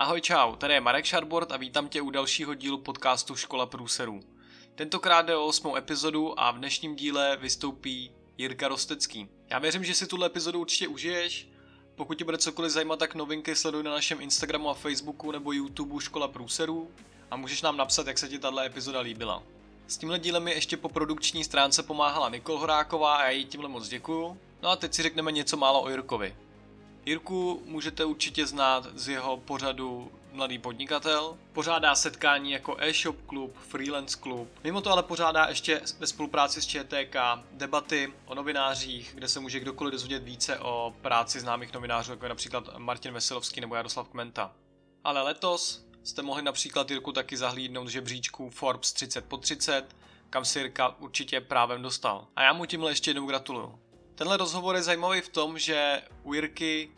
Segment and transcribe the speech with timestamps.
[0.00, 4.20] Ahoj čau, tady je Marek Šarbord a vítám tě u dalšího dílu podcastu Škola průserů.
[4.74, 9.28] Tentokrát jde o osmou epizodu a v dnešním díle vystoupí Jirka Rostecký.
[9.50, 11.48] Já věřím, že si tuhle epizodu určitě užiješ.
[11.94, 16.02] Pokud tě bude cokoliv zajímat, tak novinky sleduj na našem Instagramu a Facebooku nebo YouTube
[16.02, 16.90] Škola průserů
[17.30, 19.42] a můžeš nám napsat, jak se ti tahle epizoda líbila.
[19.86, 23.68] S tímhle dílem mi ještě po produkční stránce pomáhala Nikol Horáková a já jí tímhle
[23.68, 24.38] moc děkuju.
[24.62, 26.36] No a teď si řekneme něco málo o Jirkovi.
[27.08, 31.38] Jirku můžete určitě znát z jeho pořadu Mladý podnikatel.
[31.52, 34.48] Pořádá setkání jako e-shop klub, freelance klub.
[34.64, 37.16] Mimo to ale pořádá ještě ve spolupráci s ČTK
[37.52, 42.28] debaty o novinářích, kde se může kdokoliv dozvědět více o práci známých novinářů, jako je
[42.28, 44.52] například Martin Veselovský nebo Jaroslav Kmenta.
[45.04, 49.96] Ale letos jste mohli například Jirku taky zahlídnout žebříčku Forbes 30 po 30,
[50.30, 52.26] kam si Jirka určitě právem dostal.
[52.36, 53.78] A já mu tímhle ještě jednou gratuluju.
[54.18, 56.90] Tenhle rozhovor je zajímavý v tom, že u Jirky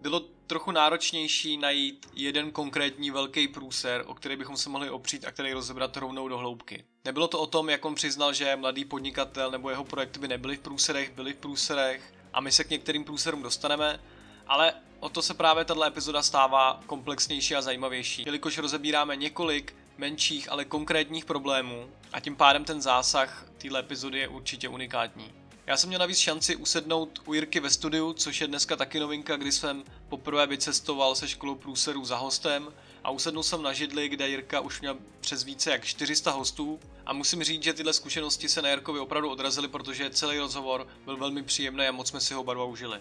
[0.00, 5.30] bylo trochu náročnější najít jeden konkrétní velký průser, o který bychom se mohli opřít a
[5.30, 6.84] který rozebrat rovnou do hloubky.
[7.04, 10.56] Nebylo to o tom, jak on přiznal, že mladý podnikatel nebo jeho projekty by nebyly
[10.56, 14.00] v průserech, byly v průserech a my se k některým průserům dostaneme,
[14.46, 20.52] ale o to se právě tato epizoda stává komplexnější a zajímavější, jelikož rozebíráme několik menších,
[20.52, 25.43] ale konkrétních problémů a tím pádem ten zásah téhle epizody je určitě unikátní.
[25.66, 29.36] Já jsem měl navíc šanci usednout u Jirky ve studiu, což je dneska taky novinka,
[29.36, 32.68] kdy jsem poprvé vycestoval se školou průserů za hostem
[33.04, 37.12] a usednul jsem na židli, kde Jirka už měl přes více jak 400 hostů a
[37.12, 41.42] musím říct, že tyhle zkušenosti se na Jirkovi opravdu odrazily, protože celý rozhovor byl velmi
[41.42, 43.00] příjemný a moc jsme si ho barva užili.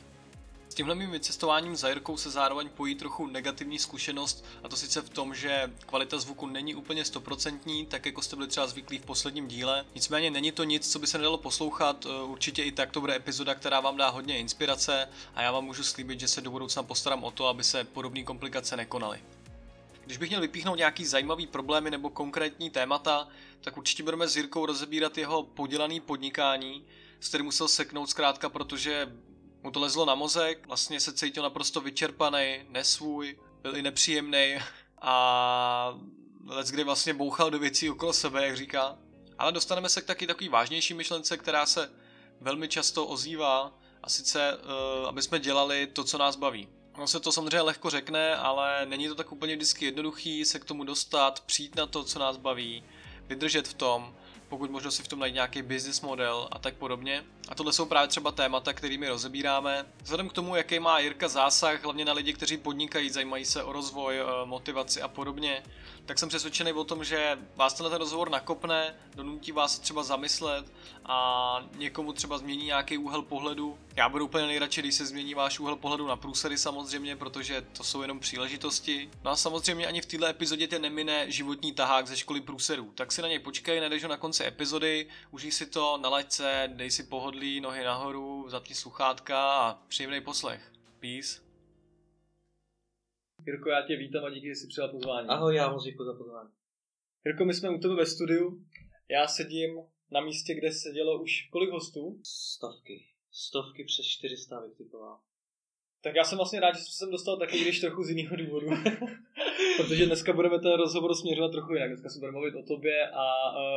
[0.73, 5.01] S tímhle mým vycestováním za Jirkou se zároveň pojí trochu negativní zkušenost a to sice
[5.01, 9.05] v tom, že kvalita zvuku není úplně stoprocentní, tak jako jste byli třeba zvyklí v
[9.05, 9.85] posledním díle.
[9.95, 13.15] Nicméně není to nic, co by se nedalo poslouchat, e, určitě i tak to bude
[13.15, 16.83] epizoda, která vám dá hodně inspirace a já vám můžu slíbit, že se do budoucna
[16.83, 19.19] postarám o to, aby se podobné komplikace nekonaly.
[20.05, 23.27] Když bych měl vypíchnout nějaký zajímavý problémy nebo konkrétní témata,
[23.61, 26.85] tak určitě budeme s Jirkou rozebírat jeho podělaný podnikání,
[27.19, 29.07] s kterým musel seknout zkrátka, protože
[29.63, 34.55] mu to lezlo na mozek, vlastně se cítil naprosto vyčerpaný, nesvůj, byl i nepříjemný
[35.01, 35.99] a
[36.45, 38.97] let kdy vlastně bouchal do věcí okolo sebe, jak říká.
[39.37, 41.91] Ale dostaneme se k taky takový vážnější myšlence, která se
[42.41, 46.67] velmi často ozývá, a sice, uh, aby jsme dělali to, co nás baví.
[46.95, 50.65] Ono se to samozřejmě lehko řekne, ale není to tak úplně vždycky jednoduchý se k
[50.65, 52.83] tomu dostat, přijít na to, co nás baví,
[53.27, 54.15] vydržet v tom
[54.53, 57.23] pokud možno si v tom najít nějaký business model a tak podobně.
[57.49, 59.85] A tohle jsou právě třeba témata, kterými rozebíráme.
[60.03, 63.73] Vzhledem k tomu, jaký má Jirka zásah, hlavně na lidi, kteří podnikají, zajímají se o
[63.73, 65.63] rozvoj, eh, motivaci a podobně,
[66.05, 70.65] tak jsem přesvědčený o tom, že vás tenhle ten rozhovor nakopne, donutí vás třeba zamyslet
[71.05, 73.77] a někomu třeba změní nějaký úhel pohledu.
[73.95, 77.83] Já budu úplně nejradši, když se změní váš úhel pohledu na průsery samozřejmě, protože to
[77.83, 79.09] jsou jenom příležitosti.
[79.23, 82.91] No a samozřejmě ani v této epizodě tě nemine životní tahák ze školy průserů.
[82.95, 86.69] Tak si na něj počkej, najdeš ho na konci epizody, užij si to, nalaď se,
[86.73, 90.71] dej si pohodlí, nohy nahoru, zapni sluchátka a příjemný poslech.
[90.99, 91.41] Peace.
[93.45, 95.27] Jirko, já tě vítám a díky, že jsi přijal pozvání.
[95.27, 96.49] Ahoj, já moc děkuji za pozvání.
[97.25, 98.65] Jirko, my jsme u tebe ve studiu.
[99.09, 99.69] Já sedím
[100.13, 102.19] na místě, kde sedělo už kolik hostů?
[102.23, 103.05] Stovky.
[103.31, 105.19] Stovky přes 400 bych typoval.
[106.03, 108.67] Tak já jsem vlastně rád, že jsem sem dostal taky, když trochu z jiného důvodu.
[109.77, 111.89] Protože dneska budeme ten rozhovor směřovat trochu jinak.
[111.89, 113.25] Dneska se budeme mluvit o tobě a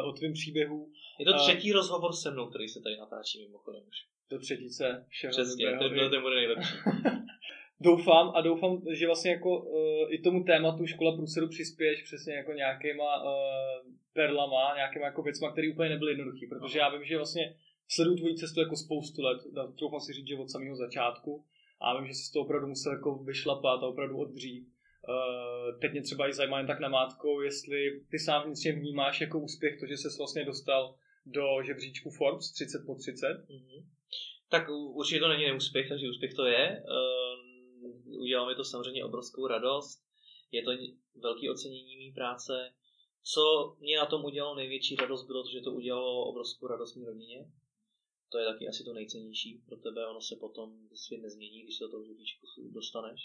[0.03, 0.93] uh, o tvém příběhu.
[1.19, 3.97] Je to třetí uh, rozhovor se mnou, který se tady natáčí mimochodem už.
[4.31, 6.75] Do třetice všeho Přesně, to, to bude nejlepší.
[7.81, 12.53] doufám a doufám, že vlastně jako uh, i tomu tématu škola průseru přispěješ přesně jako
[12.53, 13.31] nějakýma uh,
[14.19, 17.45] perlama, nějakýma jako věcma, které úplně nebyly jednoduché, protože já vím, že vlastně
[17.89, 19.39] sleduju tvoji cestu jako spoustu let,
[19.79, 21.45] troufám si říct, že od samého začátku
[21.81, 24.69] a vím, že jsi to opravdu musel jako vyšlapat a opravdu odbřít.
[25.09, 29.41] Uh, teď mě třeba i zajímá jen tak namátkou, jestli ty sám vnitřně vnímáš jako
[29.41, 30.95] úspěch to, že jsi vlastně dostal
[31.27, 33.27] do žebříčku Forbes 30 po 30.
[33.27, 33.85] Mm-hmm.
[34.51, 36.83] Tak určitě to není neúspěch, takže úspěch to je.
[36.85, 39.99] Uh, udělalo mi to samozřejmě obrovskou radost.
[40.53, 40.71] Je to
[41.23, 42.53] velké ocenění mý práce.
[43.33, 47.05] Co mě na tom udělalo největší radost, bylo to, že to udělalo obrovskou radost mý
[47.05, 47.51] rodině.
[48.33, 51.85] To je taky asi to nejcennější pro tebe, ono se potom svět nezmění, když se
[51.85, 53.21] do toho žebříčku dostaneš.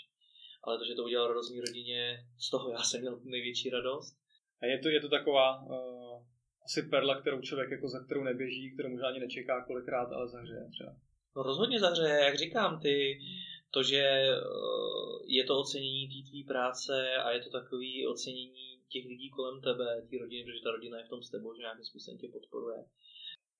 [0.64, 4.18] Ale to, že to udělalo radost mý rodině, z toho já jsem měl největší radost.
[4.62, 6.26] A je to, je to taková uh,
[6.66, 10.70] asi perla, kterou člověk jako za kterou neběží, kterou možná ani nečeká kolikrát, ale zahřeje
[10.72, 10.96] třeba.
[11.36, 13.20] No rozhodně zahřeje, jak říkám, ty
[13.72, 14.38] to, že eh,
[15.26, 19.88] je to ocenění té tvý práce a je to takový ocenění těch lidí kolem tebe,
[20.10, 22.80] té rodiny, protože ta rodina je v tom s tebou, že nějakým způsobem tě podporuje.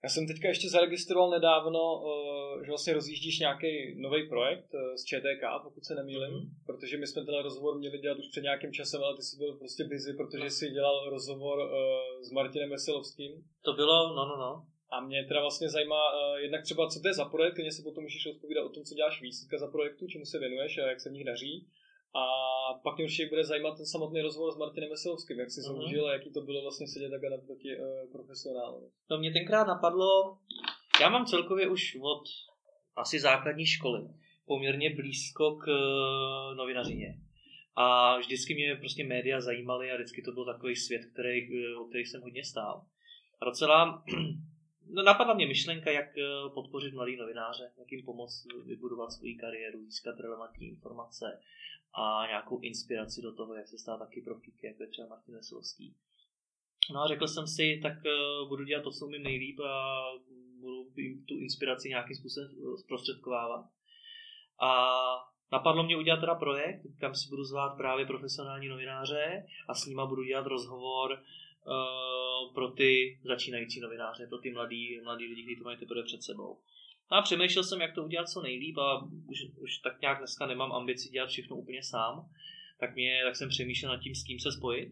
[0.04, 5.04] Já jsem teďka ještě zaregistroval nedávno, eh, že vlastně rozjíždíš nějaký nový projekt eh, z
[5.06, 6.66] ČTK, pokud se nemýlím, mm-hmm.
[6.66, 9.54] protože my jsme ten rozhovor měli dělat už před nějakým časem, ale ty jsi byl
[9.58, 13.32] prostě busy, protože jsi dělal rozhovor eh, s Martinem Veselovským.
[13.62, 14.66] To bylo, no, no, no.
[14.94, 16.02] A mě teda vlastně zajímá
[16.38, 18.96] jednak třeba, co to je za projekt, klidně si potom můžeš odpovídat o tom, co
[18.96, 21.68] děláš víc za projektu, čemu se věnuješ a jak se v nich daří.
[22.14, 22.24] A
[22.84, 26.08] pak mě určitě bude zajímat ten samotný rozhovor s Martinem Veselovským, jak si uh-huh.
[26.08, 28.88] a jaký to bylo vlastně sedět takhle naproti uh, profesionálovi.
[29.10, 30.38] No mě tenkrát napadlo,
[31.02, 32.24] já mám celkově už od
[32.96, 34.02] asi základní školy
[34.46, 37.18] poměrně blízko k uh, novinařině.
[37.76, 41.86] A vždycky mě prostě média zajímaly a vždycky to byl takový svět, který, eh, o
[41.86, 42.86] který jsem hodně stál.
[43.42, 44.04] A docela
[44.90, 46.06] no, napadla mě myšlenka, jak
[46.54, 51.26] podpořit mladý novináře, jak jim pomoct vybudovat svou kariéru, získat relevantní informace,
[51.94, 55.96] a nějakou inspiraci do toho, jak se stát taky profíky, jako je třeba Martin Veselovský.
[56.94, 60.04] No a řekl jsem si, tak uh, budu dělat to, co mi nejlíp a
[60.62, 63.66] budu jim tu inspiraci nějakým způsobem eh, zprostředkovávat.
[64.62, 64.96] A
[65.52, 70.06] napadlo mě udělat teda projekt, kam si budu zvát právě profesionální novináře a s nima
[70.06, 75.64] budu dělat rozhovor uh, pro ty začínající novináře, pro ty mladí, mladí lidi, kteří to
[75.64, 76.60] mají teprve před sebou.
[77.12, 80.46] No a přemýšlel jsem, jak to udělat co nejlíp a už, už tak nějak dneska
[80.46, 82.30] nemám ambici dělat všechno úplně sám.
[82.80, 84.90] Tak, mě, tak jsem přemýšlel nad tím, s kým se spojit,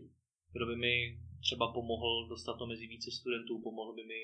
[0.53, 4.21] kdo by mi třeba pomohl dostat to mezi více studentů, pomohl by mi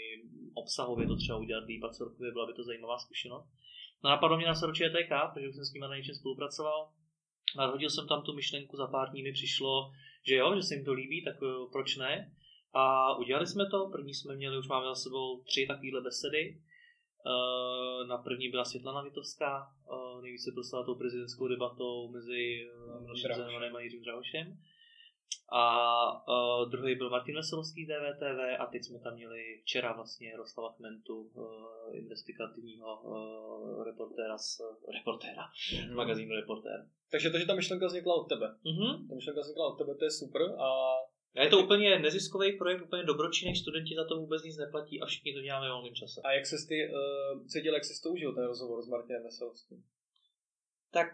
[0.53, 3.49] obsahově to třeba udělat líp a celkově byla by to zajímavá zkušenost.
[4.03, 6.89] No napadlo mě na SRO ČTK, protože jsem s nimi na něčem spolupracoval.
[7.57, 9.91] Nadhodil jsem tam tu myšlenku, za pár dní mi přišlo,
[10.27, 12.31] že jo, že se jim to líbí, tak eh, proč ne?
[12.73, 16.61] A udělali jsme to, první jsme měli, už máme za sebou tři takovéhle besedy.
[17.27, 22.69] Eh, na první byla Světlana Vitovská, eh, nejvíce proslala tou prezidentskou debatou mezi
[23.01, 24.57] Milošem eh, Zemanem a Jiřím Drahošem.
[25.51, 25.63] A
[26.27, 30.73] uh, druhý byl Martin Veselovský z DVTV a teď jsme tam měli včera vlastně Jaroslava
[30.73, 31.45] Kmentu, uh,
[31.91, 35.43] investigativního uh, reportéra z uh, reportéra,
[35.87, 35.95] mm.
[35.95, 36.89] magazínu Reportér.
[37.11, 38.47] Takže to, že ta myšlenka vznikla od tebe.
[38.65, 39.07] Mm-hmm.
[39.09, 40.67] Ta myšlenka vznikla od tebe, to je super a
[41.35, 45.05] a je to úplně neziskový projekt, úplně dobročinný, studenti za to vůbec nic neplatí a
[45.05, 46.21] všichni to děláme v volném čase.
[46.23, 49.83] A jak se ty uh, cítil, jak jsi to užil, ten rozhovor s Martinem Veselovským?
[50.91, 51.07] Tak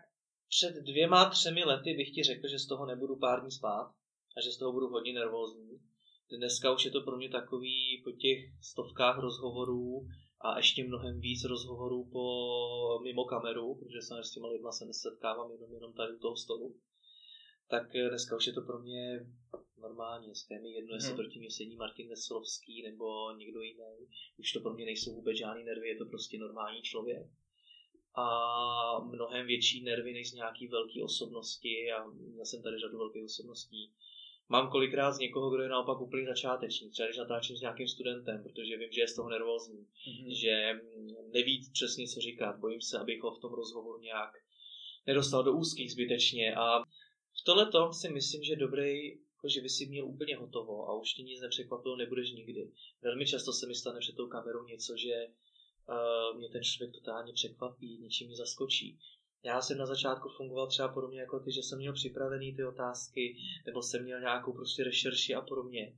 [0.49, 3.93] před dvěma, třemi lety bych ti řekl, že z toho nebudu pár dní spát
[4.37, 5.79] a že z toho budu hodně nervózní.
[6.37, 10.07] Dneska už je to pro mě takový po těch stovkách rozhovorů
[10.41, 12.25] a ještě mnohem víc rozhovorů po
[13.03, 16.75] mimo kameru, protože se s těma lidma se nesetkávám jenom, jenom tady u toho stolu.
[17.71, 19.19] Tak dneska už je to pro mě
[19.81, 21.17] normálně, dneska je mi jedno, jestli hmm.
[21.17, 24.07] proti mě sedí Martin Veselovský nebo někdo jiný.
[24.37, 27.27] Už to pro mě nejsou vůbec žádný nervy, je to prostě normální člověk.
[28.15, 28.27] A
[28.99, 33.91] mnohem větší nervy než z nějaký velké osobnosti a měl jsem tady řadu velkých osobností.
[34.49, 38.43] Mám kolikrát z někoho, kdo je naopak úplně začáteční, třeba když natáčím s nějakým studentem,
[38.43, 40.41] protože vím, že je z toho nervózní, mm-hmm.
[40.41, 40.81] že
[41.33, 44.31] neví přesně, co říkat, bojím se, abych ho v tom rozhovoru nějak
[45.07, 46.83] nedostal do úzkých zbytečně a
[47.43, 51.23] tohle si myslím, že dobrý jako, že by si měl úplně hotovo a už ti
[51.23, 52.71] nic nepřekvapilo, nebudeš nikdy.
[53.01, 55.27] Velmi často se mi stane před tou kamerou něco, že
[55.89, 58.99] uh, mě ten člověk totálně překvapí, něčím mě zaskočí.
[59.43, 63.37] Já jsem na začátku fungoval třeba podobně jako ty, že jsem měl připravený ty otázky,
[63.65, 65.97] nebo jsem měl nějakou prostě rešerši a podobně.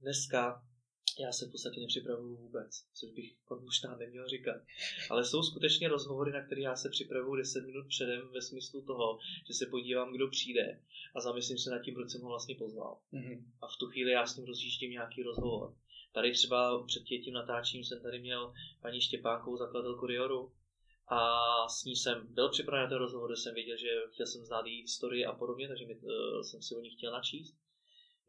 [0.00, 0.62] Dneska
[1.18, 4.56] já se v podstatě nepřipravuju vůbec, což bych možná neměl říkat.
[5.10, 9.18] Ale jsou skutečně rozhovory, na které já se připravuju 10 minut předem ve smyslu toho,
[9.46, 10.80] že se podívám, kdo přijde
[11.14, 12.98] a zamyslím se nad tím, proč jsem ho vlastně pozval.
[13.12, 13.44] Mm-hmm.
[13.62, 15.74] A v tu chvíli já s ním rozjíždím nějaký rozhovor.
[16.12, 20.52] Tady třeba před tím natáčením jsem tady měl paní Štěpánkovou, zakladatelku Rioru,
[21.08, 24.44] a s ní jsem byl připraven na ten rozhovor, kde jsem věděl, že chtěl jsem
[24.44, 27.54] znát její historii a podobně, takže mi, uh, jsem si o ní chtěl načíst.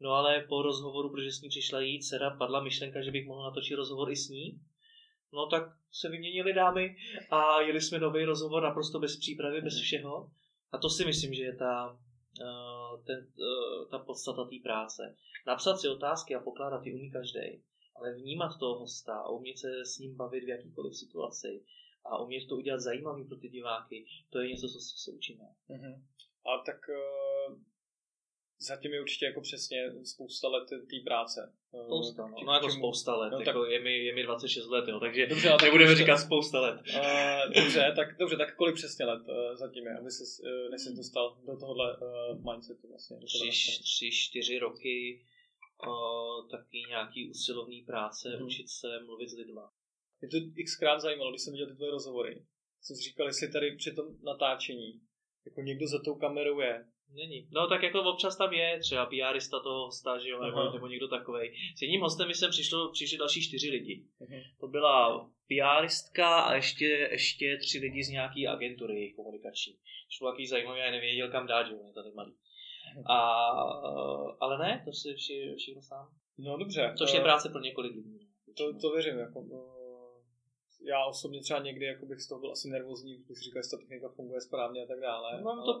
[0.00, 3.42] No ale po rozhovoru, protože s ní přišla její dcera, padla myšlenka, že bych mohl
[3.42, 4.60] natočit rozhovor i s ní.
[5.32, 5.62] No tak
[5.92, 6.96] se vyměnili dámy
[7.30, 10.30] a jeli jsme nový rozhovor naprosto bez přípravy, bez všeho.
[10.72, 11.98] A to si myslím, že je ta,
[12.40, 15.16] uh, ten, uh, ta podstata té práce.
[15.46, 17.62] Napsat si otázky a pokládat ty umí každý,
[17.96, 21.64] ale vnímat toho hosta a umět se s ním bavit v jakýkoliv situaci
[22.04, 25.44] a umět to udělat zajímavý pro ty diváky, to je něco, co se učíme.
[25.70, 26.02] Mm-hmm.
[26.46, 27.56] A tak uh
[28.58, 31.52] zatím je určitě jako přesně spousta let té práce.
[31.84, 33.46] Spousta, no, no jako spousta let, no, tak...
[33.46, 36.60] jako je, mi, je mi 26 let, jo, takže dobře, tak nebudeme dobře, říkat spousta
[36.60, 36.80] let.
[36.94, 40.82] Uh, dobře, tak, dobře, tak kolik přesně let uh, zatím je, aby jsi, uh, než
[40.82, 43.16] jsi dostal do tohohle uh, mindsetu vlastně.
[43.16, 43.50] Tři,
[43.82, 45.24] tři, čtyři roky
[45.86, 48.46] uh, taky nějaký usilovný práce, hmm.
[48.46, 49.72] učit se mluvit s lidma.
[50.20, 52.44] Mě to xkrát zajímalo, když jsem viděl ty tvoje rozhovory.
[52.82, 55.00] Jsem si říkal, jestli tady při tom natáčení
[55.46, 56.84] jako někdo za tou kamerou je,
[57.14, 57.48] Není.
[57.50, 61.08] No tak jako občas tam je třeba PRista toho hosta, že jo, nebo, nebo někdo
[61.08, 61.54] takovej.
[61.76, 64.04] S jedním hostem jsem přišlo, přišli další čtyři lidi.
[64.20, 64.42] Uh-huh.
[64.60, 69.74] To byla PRistka a ještě, ještě tři lidi z nějaký agentury komunikační.
[70.10, 72.34] Šlo takový zajímavý, já nevěděl kam dát, že jo, tady malý.
[73.06, 73.16] A,
[74.40, 76.08] ale ne, to si vši, všechno sám.
[76.38, 76.92] No dobře.
[76.98, 78.28] Což je práce pro několik lidí.
[78.56, 79.75] To, to věřím, jako, no,
[80.86, 83.80] já osobně třeba někdy jako bych z toho byl asi nervózní, když říkal, jestli ta
[83.80, 85.42] technika funguje správně a tak dále.
[85.42, 85.80] Mám ale...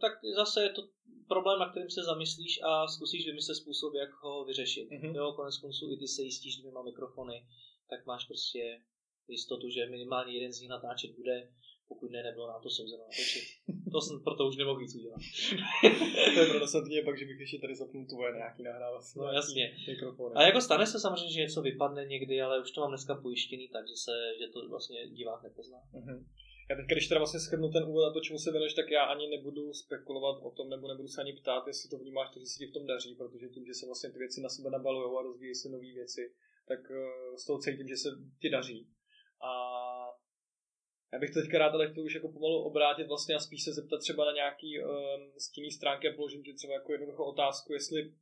[0.00, 0.82] tak zase je to
[1.28, 4.88] problém, na kterým se zamyslíš a zkusíš vymyslet způsob, jak ho vyřešit.
[4.90, 5.14] Mm-hmm.
[5.14, 7.46] Jo, konec konců i ty se jistíš dvěma mikrofony,
[7.90, 8.82] tak máš prostě
[9.28, 11.52] jistotu, že minimálně jeden z nich natáčet bude,
[11.88, 13.44] pokud ne, nebylo nám to souzeno natočit.
[13.92, 15.20] To jsem proto už nemohl víc udělat.
[16.34, 19.76] to je pro mě pak, že bych ještě tady zapnul tvoje nějaký nahrávací no, jasně.
[19.88, 20.34] mikrofony.
[20.34, 23.68] A jako stane se samozřejmě, že něco vypadne někdy, ale už to mám dneska pojištěný,
[23.68, 25.78] takže se, že to vlastně divák nepozná.
[25.94, 26.24] Uh-huh.
[26.70, 29.04] Já teď, když teda vlastně shrnu ten úvod a to, čemu se věnuješ, tak já
[29.04, 32.58] ani nebudu spekulovat o tom, nebo nebudu se ani ptát, jestli to vnímáš, že se
[32.58, 35.22] ti v tom daří, protože tím, že se vlastně ty věci na sebe nabalují a
[35.22, 36.32] rozvíjí se nové věci,
[36.68, 38.08] tak eh, z toho cítím, že se
[38.40, 38.88] ti daří.
[39.40, 39.50] A
[41.14, 43.72] já bych to teďka rád ale chtěl už jako pomalu obrátit vlastně a spíš se
[43.72, 44.88] zeptat třeba na nějaký um,
[45.38, 48.12] stinný stránky a položím ti třeba jako jednoduchou otázku, jestli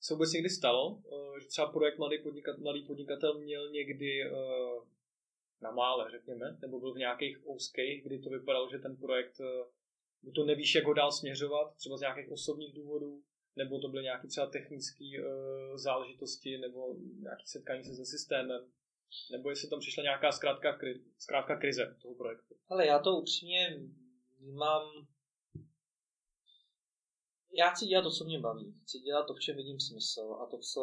[0.00, 4.84] se vůbec někdy stalo, uh, že třeba projekt Mladý, podnikat, mladý podnikatel měl někdy uh,
[5.60, 10.32] na mále, řekněme, nebo byl v nějakých úzkých, kdy to vypadalo, že ten projekt uh,
[10.32, 13.22] to nevíš, jak ho dál směřovat, třeba z nějakých osobních důvodů,
[13.56, 18.70] nebo to byly nějaké třeba technické uh, záležitosti, nebo nějaké setkání se se systémem,
[19.30, 22.54] nebo jestli tam přišla nějaká zkrátka, kri, zkrátka krize toho projektu.
[22.68, 23.80] Ale já to upřímně
[24.38, 25.06] vnímám
[27.52, 28.74] já chci dělat to, co mě baví.
[28.82, 30.82] Chci dělat to, v čem vidím smysl a to, co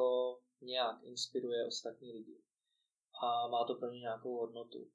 [0.61, 2.41] nějak inspiruje ostatní lidi.
[3.23, 4.89] A má to pro ně nějakou hodnotu.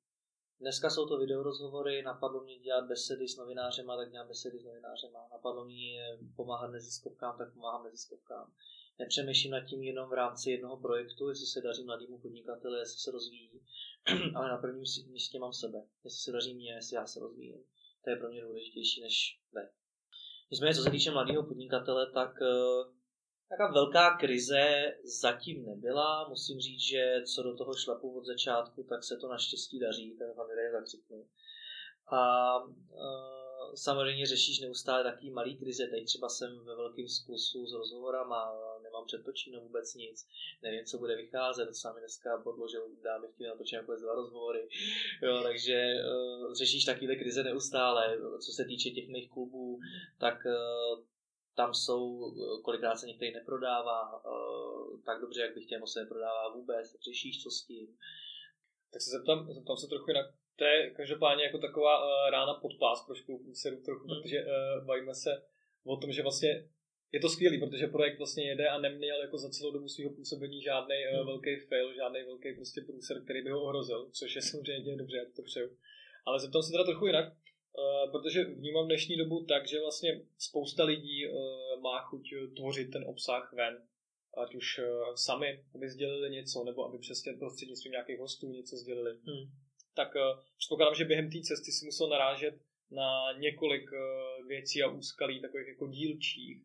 [0.60, 5.28] Dneska jsou to videorozhovory, napadlo mě dělat besedy s novinářema, tak dělám besedy s novinářema.
[5.30, 8.52] Napadlo mě pomáhat neziskovkám, tak pomáhám neziskovkám
[9.00, 13.10] nepřemýšlím nad tím jenom v rámci jednoho projektu, jestli se daří mladému podnikateli, jestli se
[13.10, 13.60] rozvíjí,
[14.34, 15.78] ale na prvním místě mám sebe.
[16.04, 17.64] Jestli se daří mě, jestli já se rozvíjím.
[18.04, 19.70] To je pro mě důležitější než ne.
[20.50, 23.00] Nicméně, co se týče mladého podnikatele, tak uh,
[23.50, 26.28] Taká velká krize zatím nebyla.
[26.28, 30.34] Musím říct, že co do toho šlapu od začátku, tak se to naštěstí daří, ten
[30.34, 31.26] familie zakřiknu.
[32.12, 35.86] A uh, samozřejmě řešíš neustále takový malý krize.
[35.86, 38.52] Tady třeba jsem ve velkém zkusu s rozhovorama,
[39.00, 40.28] nemám předtočíno vůbec nic,
[40.62, 44.68] nevím, co bude vycházet, to sami dneska podložil, dámy chtěli natočit jako dva rozhovory,
[45.22, 48.18] jo, takže uh, řešíš takovýhle krize neustále.
[48.46, 49.78] Co se týče těch mých klubů,
[50.18, 51.04] tak uh,
[51.56, 56.96] tam jsou, kolikrát se některý neprodává uh, tak dobře, jak bych chtěl, se neprodává vůbec,
[57.08, 57.86] řešíš co s tím.
[58.92, 60.26] Tak se zeptám, zeptám se trochu jinak
[60.56, 63.14] to je každopádně jako taková uh, rána pod pás pro
[63.84, 64.08] trochu, mm.
[64.08, 65.30] protože uh, bavíme se
[65.84, 66.68] o tom, že vlastně
[67.12, 70.62] je to skvělý, protože projekt vlastně jede a neměl jako za celou dobu svého působení
[70.62, 71.26] žádný uh, mm.
[71.26, 75.24] velký fail, žádný velký prostě průser, který by ho ohrozil, což je samozřejmě dobře, já
[75.36, 75.76] to přeju.
[76.26, 80.84] Ale zeptám se teda trochu jinak, uh, protože vnímám dnešní dobu tak, že vlastně spousta
[80.84, 81.32] lidí uh,
[81.80, 83.82] má chuť tvořit ten obsah ven,
[84.36, 84.80] ať už
[85.14, 89.10] sami, aby sdělili něco, nebo aby přesně prostřednictvím nějakých hostů něco sdělili.
[89.10, 89.50] Hmm
[89.94, 90.14] tak
[90.58, 92.54] předpokládám, že během té cesty si musel narážet
[92.90, 93.90] na několik
[94.48, 96.62] věcí a úskalí, takových jako dílčích,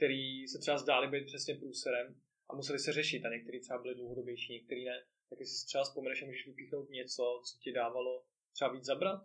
[0.00, 2.06] který se třeba zdály být přesně průserem
[2.50, 4.98] a museli se řešit a některý třeba byly dlouhodobější, některý ne.
[5.30, 9.20] Tak jestli si třeba vzpomeneš a můžeš vypíchnout něco, co ti dávalo třeba víc zabrat?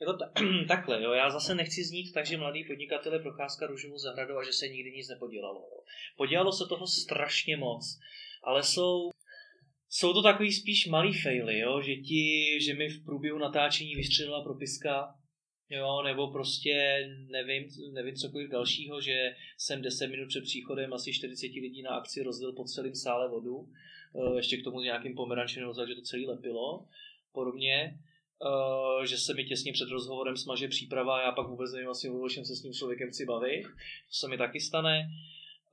[0.00, 0.32] Jako ta,
[0.68, 4.44] takhle, jo, já zase nechci znít tak, že mladý podnikatel je procházka růžovou zahradou a
[4.44, 5.60] že se nikdy nic nepodělalo.
[5.60, 5.84] Jo.
[6.16, 7.98] Podělalo se toho strašně moc,
[8.42, 9.10] ale jsou
[9.88, 11.82] jsou to takový spíš malý faily, jo?
[11.82, 12.24] že ti,
[12.60, 15.14] že mi v průběhu natáčení vystřelila propiska,
[15.76, 21.46] jo, nebo prostě nevím, nevím cokoliv dalšího, že jsem 10 minut před příchodem asi 40
[21.46, 25.94] lidí na akci rozdělil po celém sále vodu, eh, ještě k tomu nějakým pomerančem, že
[25.94, 26.86] to celé lepilo,
[27.32, 27.98] podobně,
[28.46, 32.10] eh, že se mi těsně před rozhovorem smaže příprava a já pak vůbec nevím asi,
[32.10, 33.62] o čem se s tím člověkem chci bavit,
[34.08, 35.08] to se mi taky stane.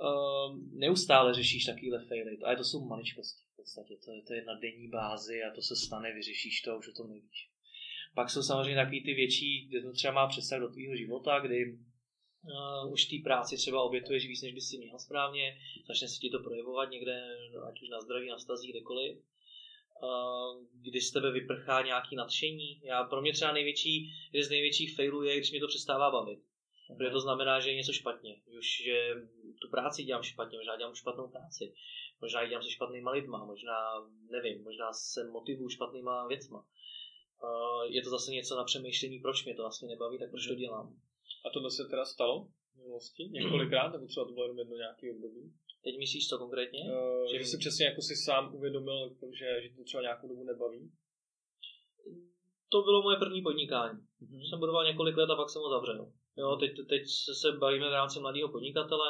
[0.02, 3.96] Eh, neustále řešíš takovýhle faily, a to jsou maličkosti podstatě.
[4.06, 6.88] To je, to je na denní bázi a to se stane, vyřešíš to a už
[6.88, 7.49] o tom nevíš.
[8.16, 11.66] Pak jsou samozřejmě takový ty větší, kde to třeba má přesah do tvýho života, kdy
[11.74, 16.30] uh, už té práci třeba obětuješ víc, než by si měl správně, začne se ti
[16.30, 17.38] to projevovat někde,
[17.70, 19.18] ať už na zdraví, na stazí, kdekoliv.
[20.04, 22.82] Uh, kdy z tebe vyprchá nějaký nadšení.
[22.84, 26.40] Já, pro mě třeba největší, jeden z největších failů je, když mě to přestává bavit.
[26.98, 28.42] Protože to znamená, že je něco špatně.
[28.60, 29.14] Už že
[29.62, 31.74] tu práci dělám špatně, možná dělám špatnou práci.
[32.22, 33.78] Možná dělám se špatnýma lidma, možná,
[34.32, 36.66] nevím, možná se motivuju špatnýma věcma.
[37.90, 40.96] Je to zase něco na přemýšlení, proč mě to vlastně nebaví, tak proč to dělám.
[41.46, 42.48] A tohle se teda stalo?
[42.80, 43.30] minulosti?
[43.32, 45.54] Několikrát, nebo třeba to bylo jenom jedno nějaký období?
[45.84, 46.80] Teď myslíš co konkrétně?
[46.80, 50.44] Uh, že, že si přesně jako si sám uvědomil, že, že to třeba nějakou dobu
[50.44, 50.92] nebaví?
[52.70, 54.00] To bylo moje první podnikání.
[54.00, 54.50] Mm-hmm.
[54.50, 56.12] Jsem budoval několik let a pak jsem ho zavřel.
[56.38, 57.02] Jo, teď, teď
[57.42, 59.10] se bavíme v rámci mladého podnikatele,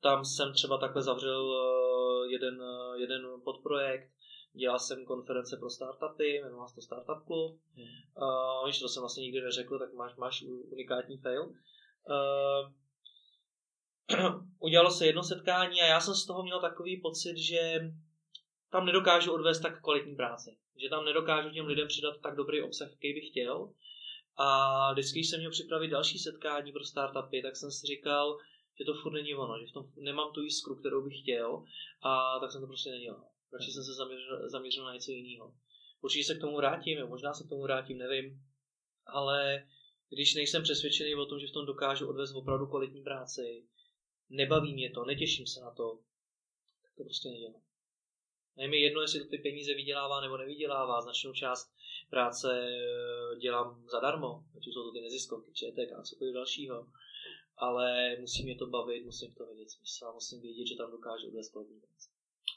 [0.00, 4.10] tam jsem třeba takhle zavřel eh, jeden, eh, jeden podprojekt,
[4.56, 7.60] dělal jsem konference pro startupy, jmenoval se to Startup Club.
[7.74, 7.86] Hmm.
[8.16, 11.42] Uh, víš, to jsem vlastně nikdy neřekl, tak máš, máš unikátní fail.
[11.44, 12.72] Uh,
[14.58, 17.80] udělalo se jedno setkání a já jsem z toho měl takový pocit, že
[18.70, 20.56] tam nedokážu odvést tak kvalitní práci.
[20.82, 23.72] Že tam nedokážu těm lidem přidat tak dobrý obsah, jaký bych chtěl.
[24.36, 28.38] A vždycky, když jsem měl připravit další setkání pro startupy, tak jsem si říkal,
[28.78, 31.64] že to furt není ono, že v tom nemám tu jiskru, kterou bych chtěl
[32.02, 33.24] a tak jsem to prostě nedělal.
[33.52, 35.54] Radši jsem se zaměřil, zaměřil na něco jiného.
[36.00, 38.42] Určitě se k tomu vrátím, jo, možná se k tomu vrátím, nevím,
[39.06, 39.66] ale
[40.08, 43.66] když nejsem přesvědčený o tom, že v tom dokážu odvést opravdu kvalitní práci,
[44.30, 45.98] nebaví mě to, netěším se na to,
[46.82, 47.62] tak to prostě nedělám.
[48.56, 51.00] Je mi jedno, jestli to ty peníze vydělává nebo nevydělává.
[51.00, 51.72] Značnou část
[52.10, 56.86] práce eh, dělám zadarmo, ať už jsou to ty neziskovky, ČTK a cokoliv dalšího.
[57.56, 61.26] Ale musí mě to bavit, musím to vědět smysl a musím vědět, že tam dokážu
[61.26, 62.15] odvést kvalitní práci.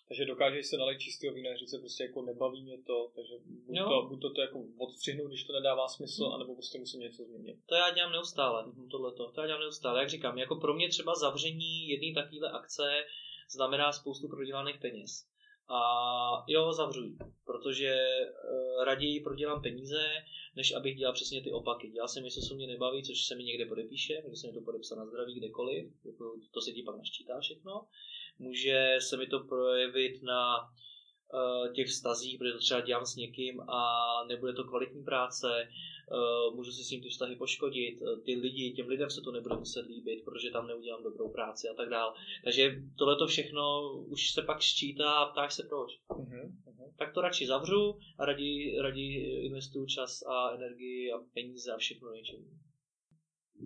[0.09, 3.77] Takže dokážeš se nalít čistého vína, říct se prostě jako nebaví mě to, takže buď,
[3.77, 6.33] to, buď to, to jako odstřihnu, když to nedává smysl, mm.
[6.33, 7.57] anebo prostě musím něco změnit.
[7.65, 8.89] To já dělám neustále, mm.
[8.89, 9.99] tohleto, to já dělám neustále.
[9.99, 13.05] Jak říkám, jako pro mě třeba zavření jedné takovéhle akce
[13.49, 15.25] znamená spoustu prodělaných peněz.
[15.71, 15.79] A
[16.47, 20.03] jo, zavřu protože uh, raději prodělám peníze,
[20.55, 21.89] než abych dělal přesně ty opaky.
[21.89, 24.61] Dělal jsem něco, co mě nebaví, což se mi někde podepíše, může se mi to
[24.61, 27.87] podepsat na zdraví kdekoliv, jako to se ti pak naščítá všechno.
[28.39, 33.61] Může se mi to projevit na uh, těch vztazích, protože to třeba dělám s někým
[33.61, 33.81] a
[34.27, 35.47] nebude to kvalitní práce,
[36.11, 39.31] uh, můžu si s tím ty vztahy poškodit, uh, ty lidi, těm lidem se to
[39.31, 42.13] nebude muset líbit, protože tam neudělám dobrou práci a tak dále.
[42.43, 45.91] Takže tohle to všechno už se pak sčítá a ptáš se proč.
[46.09, 46.93] Uh-huh, uh-huh.
[46.97, 52.11] Tak to radši zavřu a raději, raději investuju čas a energii a peníze a všechno
[52.11, 52.45] něčemu.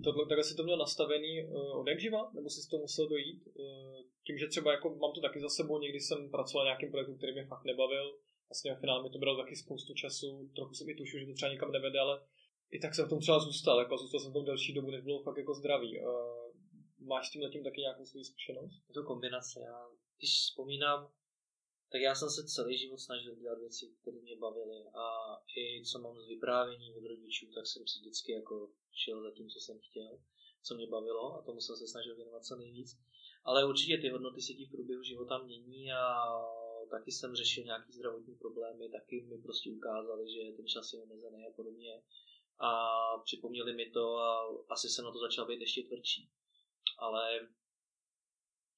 [0.03, 2.31] Tohle, takhle si to měl nastavený uh, od živa?
[2.33, 3.47] Nebo jsi to musel dojít?
[3.47, 3.95] Uh,
[4.25, 7.15] tím, že třeba jako mám to taky za sebou, někdy jsem pracoval na nějakým projektu,
[7.15, 8.17] který mě fakt nebavil.
[8.49, 11.51] Vlastně finále mi to bralo taky spoustu času, trochu jsem i tušil, že to třeba
[11.51, 12.25] nikam nevede, ale
[12.71, 15.01] i tak jsem v tom třeba zůstal, jako zůstal jsem v tom delší dobu, než
[15.01, 15.99] bylo fakt jako zdravý.
[15.99, 16.07] Uh,
[17.07, 18.83] máš s tím zatím taky nějakou svou zkušenost?
[18.89, 19.59] Je to kombinace.
[19.65, 21.09] Já, když vzpomínám,
[21.93, 25.05] tak já jsem se celý život snažil dělat věci, které mě bavily a
[25.57, 29.49] i co mám z vyprávění od rodičů, tak jsem si vždycky jako šel za tím,
[29.49, 30.19] co jsem chtěl,
[30.63, 32.97] co mě bavilo a tomu jsem se snažil věnovat co nejvíc.
[33.43, 36.03] Ale určitě ty hodnoty se ti v průběhu života mění a
[36.91, 41.47] taky jsem řešil nějaký zdravotní problémy, taky mi prostě ukázali, že ten čas je omezený
[41.47, 42.01] a podobně.
[42.59, 42.71] A
[43.23, 46.29] připomněli mi to a asi jsem na to začal být ještě tvrdší.
[46.97, 47.47] Ale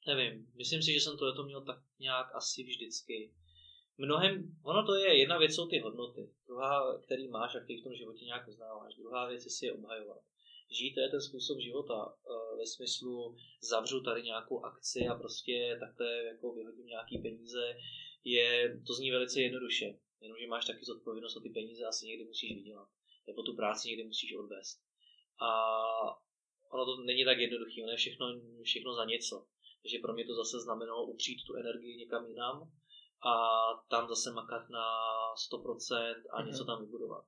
[0.07, 3.33] nevím, myslím si, že jsem to měl tak nějak asi vždycky.
[3.97, 7.83] Mnohem, ono to je, jedna věc jsou ty hodnoty, druhá, který máš a který v
[7.83, 10.21] tom životě nějak uznáváš, druhá věc je si je obhajovat
[10.71, 12.15] žít, je ten způsob života.
[12.15, 17.77] Eh, ve smyslu zavřu tady nějakou akci a prostě takhle jako vyhodím nějaký peníze,
[18.23, 19.85] je, to zní velice jednoduše.
[20.21, 22.87] Jenomže máš taky zodpovědnost o ty peníze asi někdy musíš vydělat.
[23.27, 24.81] Nebo tu práci někdy musíš odvést.
[25.41, 25.49] A
[26.71, 28.25] ono to není tak jednoduché, ono je všechno,
[28.63, 29.47] všechno za něco.
[29.85, 32.71] Takže pro mě to zase znamenalo upřít tu energii někam jinam
[33.25, 33.33] a
[33.89, 34.85] tam zase makat na
[35.51, 36.67] 100% a něco mhm.
[36.67, 37.25] tam vybudovat.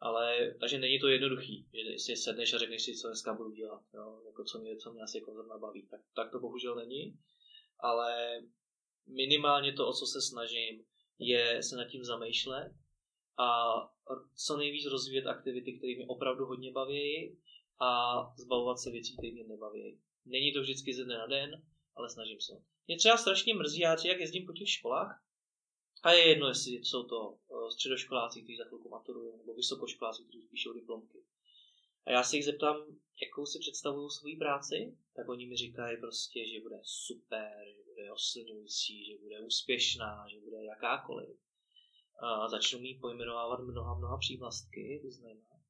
[0.00, 3.82] Ale, takže není to jednoduchý, že si sedneš a řekneš si, co dneska budu dělat,
[3.94, 4.20] jo?
[4.26, 5.86] Jako co, mě, co mě asi jako zrovna baví.
[5.90, 7.18] Tak, tak to bohužel není,
[7.80, 8.40] ale
[9.06, 10.84] minimálně to, o co se snažím,
[11.18, 12.72] je se nad tím zamýšlet
[13.38, 13.74] a
[14.46, 17.38] co nejvíc rozvíjet aktivity, které mě opravdu hodně baví
[17.80, 20.00] a zbavovat se věcí, které mě nebaví.
[20.26, 21.62] Není to vždycky ze dne na den,
[21.96, 22.62] ale snažím se.
[22.86, 25.24] Mě třeba strašně mrzí, já jak jezdím po těch školách,
[26.04, 30.42] a je jedno, jestli jsou to eh, středoškoláci, kteří za chvilku maturují, nebo vysokoškoláci, kteří
[30.50, 31.18] píšou diplomky.
[32.06, 32.76] A já se jich zeptám,
[33.22, 38.12] jakou si představují svou práci, tak oni mi říkají prostě, že bude super, že bude
[38.12, 41.38] oslňující, že bude úspěšná, že bude jakákoliv.
[42.22, 45.60] A začnou mi pojmenovávat mnoha, mnoha přívlastky, různýma.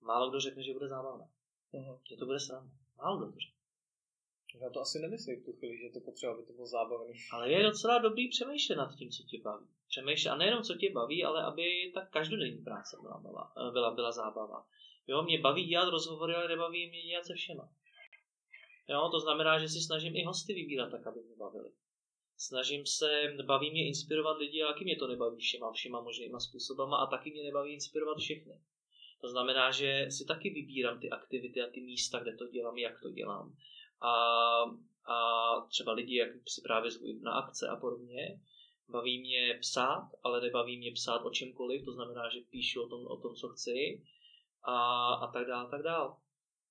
[0.00, 1.28] Málo kdo řekne, že bude zábavná.
[1.74, 2.00] Uh-huh.
[2.08, 2.70] Že to bude sranda.
[2.96, 3.61] Málo kdo to řekne.
[4.60, 7.14] Já to asi nemyslím v tu chvíli, že to potřeba, aby to bylo zábavné.
[7.32, 9.66] Ale je docela dobrý přemýšlet nad tím, co tě baví.
[9.88, 14.12] Přemýšlet, a nejenom co tě baví, ale aby ta každodenní práce byla, byla, byla, byla
[14.12, 14.66] zábava.
[15.06, 17.68] Jo, mě baví dělat rozhovory, ale nebaví mě dělat se všema.
[18.88, 21.70] Jo, to znamená, že si snažím i hosty vybírat tak, aby mě bavili.
[22.36, 26.96] Snažím se, baví mě inspirovat lidi, a taky mě to nebaví všema, všema možnýma způsobama
[26.96, 28.60] a taky mě nebaví inspirovat všechny.
[29.20, 33.00] To znamená, že si taky vybírám ty aktivity a ty místa, kde to dělám, jak
[33.00, 33.56] to dělám
[34.02, 34.14] a,
[35.12, 35.16] a
[35.68, 38.40] třeba lidi, jak si právě zvují na akce a podobně.
[38.88, 43.06] Baví mě psát, ale nebaví mě psát o čemkoliv, to znamená, že píšu o tom,
[43.06, 44.02] o tom co chci
[44.62, 44.74] a,
[45.14, 46.14] a tak dále, tak dále.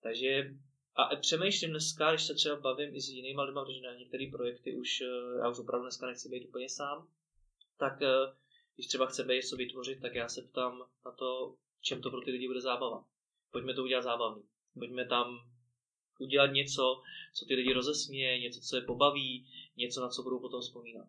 [0.03, 0.53] Takže
[0.95, 4.75] a přemýšlím dneska, když se třeba bavím i s jinými lidmi, protože na některé projekty
[4.75, 7.07] už, eh, já už opravdu dneska nechci být úplně sám,
[7.77, 8.35] tak eh,
[8.75, 12.31] když třeba chceme něco vytvořit, tak já se ptám na to, čem to pro ty
[12.31, 13.05] lidi bude zábava.
[13.51, 14.43] Pojďme to udělat zábavný.
[14.73, 15.50] Pojďme tam
[16.21, 17.01] udělat něco,
[17.33, 21.07] co ty lidi rozesměje, něco, co je pobaví, něco, na co budou potom vzpomínat.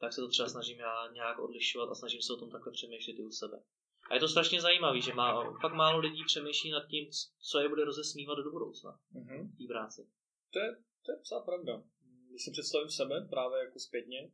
[0.00, 3.18] Tak se to třeba snažím já nějak odlišovat a snažím se o tom takhle přemýšlet
[3.18, 3.62] i u sebe.
[4.10, 7.10] A je to strašně zajímavé, že má, fakt málo lidí přemýšlí nad tím,
[7.50, 9.48] co je bude rozesmívat do budoucna mm-hmm.
[9.54, 10.08] v té práci.
[10.52, 11.82] To je, to je psá pravda.
[12.30, 14.30] Když si představím sebe právě jako zpětně,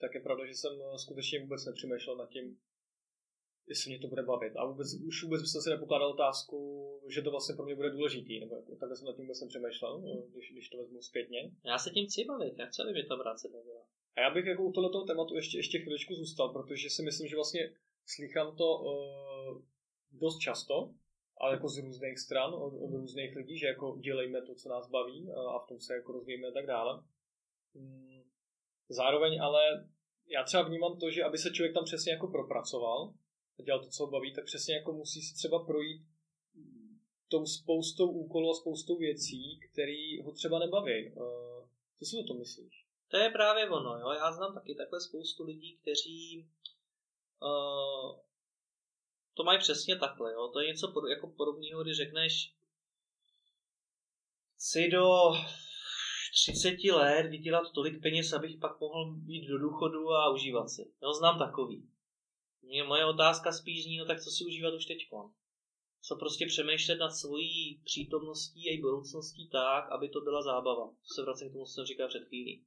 [0.00, 2.58] tak je pravda, že jsem skutečně vůbec nepřemýšlel nad tím,
[3.68, 4.52] jestli mě to bude bavit.
[4.56, 6.58] A vůbec, už vůbec jsem si nepokládal otázku,
[7.08, 10.02] že to vlastně pro mě bude důležitý, nebo jako, takhle jsem nad tím vůbec nepřemýšlel,
[10.32, 11.50] když, když to vezmu zpětně.
[11.64, 13.82] Já se tím chci bavit, já chci, aby mě ta práce bavila.
[14.16, 17.36] A já bych jako u tohoto tématu ještě, ještě chviličku zůstal, protože si myslím, že
[17.36, 17.72] vlastně
[18.06, 19.62] slychám to uh,
[20.12, 20.94] dost často,
[21.40, 24.90] ale jako z různých stran, od, od různých lidí, že jako dělejme to, co nás
[24.90, 27.02] baví a v tom se jako rozvíjeme a tak dále.
[27.74, 28.22] Mm,
[28.88, 29.88] zároveň ale
[30.26, 33.12] já třeba vnímám to, že aby se člověk tam přesně jako propracoval
[33.58, 36.02] a dělal to, co ho baví, tak přesně jako musí si třeba projít
[37.28, 41.14] tou spoustou úkolů a spoustou věcí, které ho třeba nebaví.
[41.98, 42.86] Co si o tom myslíš?
[43.08, 44.10] To je právě ono, jo.
[44.10, 46.48] Já znám taky takhle spoustu lidí, kteří
[47.42, 48.20] uh,
[49.34, 50.48] to mají přesně takhle, jo.
[50.52, 52.54] To je něco pod, jako podobného, když řekneš
[54.54, 55.32] chci do
[56.32, 60.92] 30 let vydělat tolik peněz, abych pak mohl jít do důchodu a užívat si.
[61.02, 61.88] Jo, znám takový.
[62.62, 64.98] Mě moje otázka spíš zní, no tak co si užívat už teď?
[66.02, 70.86] Co prostě přemýšlet nad svojí přítomností a její budoucností tak, aby to byla zábava.
[70.88, 72.64] To se vracím k tomu, co jsem říkal před chvílí.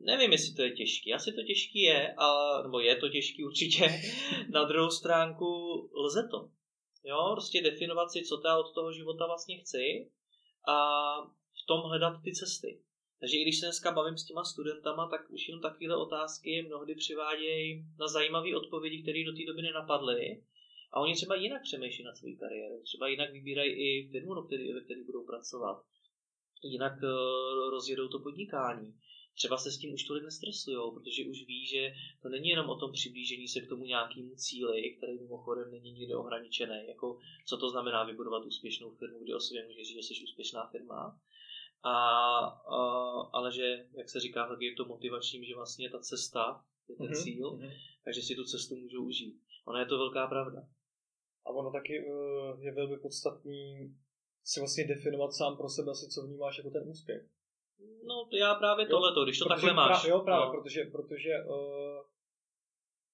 [0.00, 1.12] Nevím, jestli to je těžké.
[1.12, 2.26] Asi to těžké je, a,
[2.62, 4.02] nebo je to těžké určitě.
[4.52, 5.46] Na druhou stránku
[5.94, 6.50] lze to.
[7.04, 10.10] Jo, prostě definovat si, co já od toho života vlastně chci
[10.68, 10.76] a
[11.24, 12.82] v tom hledat ty cesty.
[13.20, 16.94] Takže i když se dneska bavím s těma studentama, tak už jenom takovéhle otázky mnohdy
[16.94, 20.42] přivádějí na zajímavé odpovědi, které do té doby nenapadly.
[20.92, 24.34] A oni třeba jinak přemýšlí na svou kariéru, třeba jinak vybírají i firmu,
[24.74, 25.84] ve které budou pracovat.
[26.62, 28.94] Jinak uh, rozjedou to podnikání
[29.38, 32.76] třeba se s tím už tolik nestresují, protože už ví, že to není jenom o
[32.76, 36.86] tom přiblížení se k tomu nějakému cíli, který mimochodem není nikde ohraničený.
[36.88, 40.66] Jako, co to znamená vybudovat úspěšnou firmu, kdy o sobě můžeš říct, že jsi úspěšná
[40.66, 41.20] firma.
[41.82, 42.80] A, a,
[43.32, 47.06] ale že, jak se říká, tak je to motivačním, že vlastně ta cesta je ten
[47.06, 47.22] mm-hmm.
[47.22, 47.72] cíl, mm-hmm.
[48.04, 49.42] takže si tu cestu můžou užít.
[49.66, 50.60] Ona je to velká pravda.
[51.46, 53.94] A ono taky uh, je velmi podstatný
[54.44, 57.22] si vlastně definovat sám pro sebe asi, co vnímáš jako ten úspěch.
[58.04, 60.02] No já právě tohle, když to protože, takhle máš.
[60.02, 60.52] Pra, jo, právě, no.
[60.52, 62.00] protože, protože uh,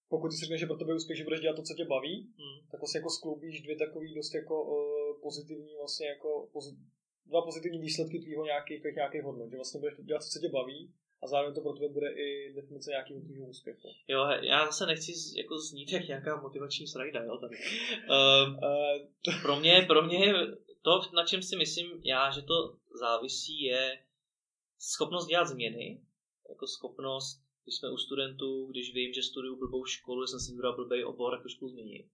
[0.08, 2.68] pokud si řekneš, že pro tebe úspěch, že budeš dělat to, co tě baví, hmm.
[2.70, 6.74] tak vlastně jako skloubíš dvě takový dost jako uh, pozitivní vlastně jako pozit,
[7.26, 11.26] dva pozitivní výsledky tvýho nějakých, nějakých hodnot, že vlastně budeš dělat co tě baví a
[11.26, 13.88] zároveň to pro tebe bude i definice nějakého tvýho úspěchu.
[14.08, 17.56] Jo, já zase nechci jako znít jak nějaká motivační slajda, jo, tady.
[18.04, 18.54] Uh,
[19.28, 20.34] uh, pro mě, pro mě
[20.82, 23.98] to, na čem si myslím já, že to závisí, je
[24.78, 26.00] schopnost dělat změny,
[26.48, 30.52] jako schopnost, když jsme u studentů, když vím, že studuju blbou školu, že jsem si
[30.52, 32.06] vybral blbý obor, tak to školu změnit.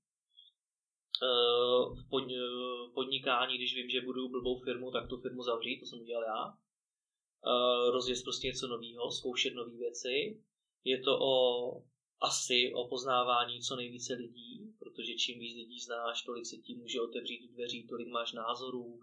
[1.94, 6.24] V podnikání, když vím, že budu blbou firmu, tak tu firmu zavřít, to jsem udělal
[6.24, 6.54] já.
[7.90, 10.40] Rozjet prostě něco nového, zkoušet nové věci.
[10.84, 11.34] Je to o
[12.22, 17.00] asi o poznávání co nejvíce lidí, protože čím víc lidí znáš, tolik se ti může
[17.00, 19.00] otevřít dveří, tolik máš názorů,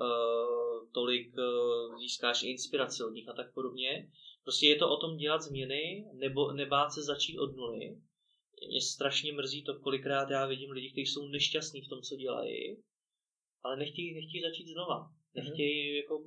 [0.00, 4.10] Eh, tolik eh, získáš inspiraci od nich a tak podobně.
[4.42, 7.96] Prostě je to o tom dělat změny nebo nebát se začít od nuly.
[8.68, 12.76] Mě strašně mrzí to, kolikrát já vidím lidi, kteří jsou nešťastní v tom, co dělají,
[13.62, 15.12] ale nechtějí, nechtějí začít znova.
[15.34, 16.24] Nechtějí, jako,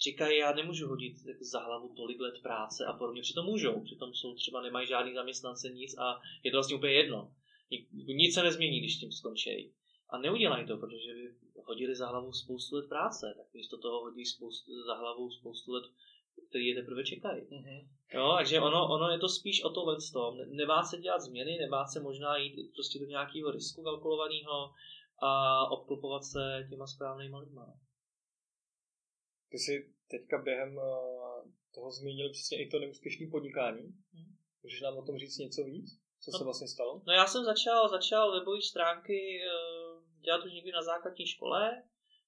[0.00, 3.22] říkají, já nemůžu hodit jako za hlavu tolik let práce a podobně.
[3.22, 7.34] Přitom můžou, přitom jsou třeba nemají žádný zaměstnance, nic a je to vlastně úplně jedno.
[7.92, 9.72] Nic se nezmění, když tím skončí.
[10.08, 11.34] A neudělají to, protože by
[11.64, 15.84] hodili za hlavu spoustu let práce, tak místo toho hodí spoustu, za hlavu spoustu let,
[16.48, 17.42] který je teprve čekají.
[17.42, 17.88] Mm-hmm.
[18.14, 20.36] Jo, takže ono, ono je to spíš o tohle tom.
[20.48, 24.70] Nebát se dělat změny, nebát se možná jít prostě do nějakého risku kalkulovaného
[25.22, 25.30] a
[25.70, 27.74] obklopovat se těma správnýma lidma.
[29.50, 33.82] Ty jsi teďka během eh, toho zmínil přesně i to neúspěšné podnikání.
[34.14, 34.36] Hmm.
[34.62, 36.02] Můžeš nám o tom říct něco víc?
[36.20, 37.02] Co no, se vlastně stalo?
[37.06, 41.82] No já jsem začal, začal webové stránky eh, dělat už někdy na základní škole.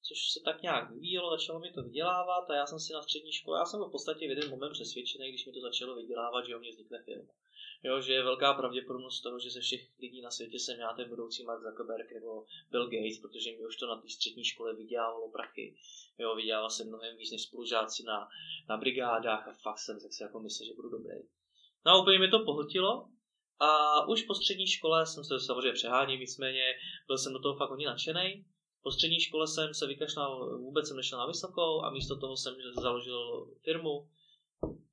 [0.08, 3.32] Což se tak nějak vyvíjelo, začalo mi to vydělávat a já jsem si na střední
[3.32, 6.56] škole, já jsem v podstatě v jeden moment přesvědčený, když mi to začalo vydělávat, že
[6.56, 7.28] o mě vznikne film.
[7.82, 11.08] Jo, že je velká pravděpodobnost toho, že ze všech lidí na světě jsem já ten
[11.08, 15.30] budoucí Mark Zuckerberg nebo Bill Gates, protože mi už to na té střední škole vydělávalo
[15.30, 15.76] prachy.
[16.18, 18.28] Jo, vydělával jsem mnohem víc než spolužáci na,
[18.68, 21.18] na brigádách a fakt jsem tak si jako myslel, že budu dobrý.
[21.86, 23.08] No a úplně mi to pohltilo
[23.60, 23.68] a
[24.08, 26.74] už po střední škole jsem se samozřejmě přeháním, nicméně
[27.06, 28.44] byl jsem do toho fakt hodně nadšený.
[28.84, 32.54] Po střední škole jsem se vykašlal, vůbec jsem nešel na vysokou a místo toho jsem
[32.82, 34.08] založil firmu.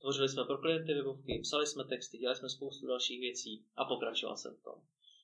[0.02, 4.38] Tvořili jsme pro klienty webovky, psali jsme texty, dělali jsme spoustu dalších věcí a pokračoval
[4.38, 4.76] jsem v tom.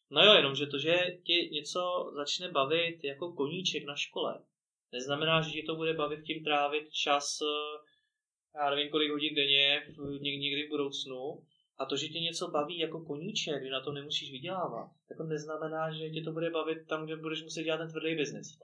[0.09, 4.43] No jo, jenom, že to, že ti něco začne bavit jako koníček na škole,
[4.91, 7.77] neznamená, že ti to bude bavit tím trávit čas, eh,
[8.57, 11.45] já nevím kolik hodin denně, někdy v budoucnu,
[11.77, 15.23] a to, že tě něco baví jako koníček, kdy na to nemusíš vydělávat, tak to
[15.23, 18.57] neznamená, že tě to bude bavit tam, kde budeš muset dělat ten tvrdý biznis.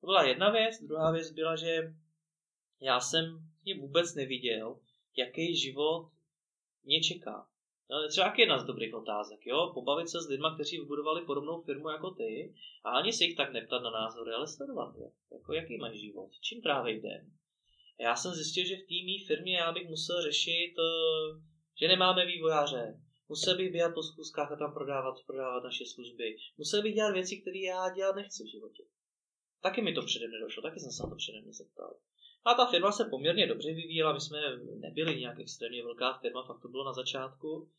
[0.00, 0.82] To byla jedna věc.
[0.82, 1.94] Druhá věc byla, že
[2.80, 3.24] já jsem
[3.64, 4.80] mě vůbec neviděl,
[5.16, 6.10] jaký život
[6.84, 7.46] mě čeká.
[7.90, 9.70] No, třeba jedna z dobrých otázek, jo?
[9.74, 13.52] Pobavit se s lidmi, kteří vybudovali podobnou firmu jako ty a ani se jich tak
[13.52, 15.10] neptat na názory, ale sledovat je.
[15.32, 17.32] Jako, jaký mají život, čím tráví den.
[18.00, 21.42] Já jsem zjistil, že v té mý firmě já bych musel řešit uh,
[21.80, 26.36] že nemáme vývojáře, musel bych běhat po schůzkách a tam prodávat, prodávat naše služby.
[26.58, 28.82] Musel bych dělat věci, které já dělat nechci v životě.
[29.62, 31.96] Taky mi to předem nedošlo, taky jsem se na to předem nezeptal.
[32.44, 34.38] A ta firma se poměrně dobře vyvíjela, my jsme
[34.76, 37.70] nebyli nějak extrémně velká firma, fakt to bylo na začátku,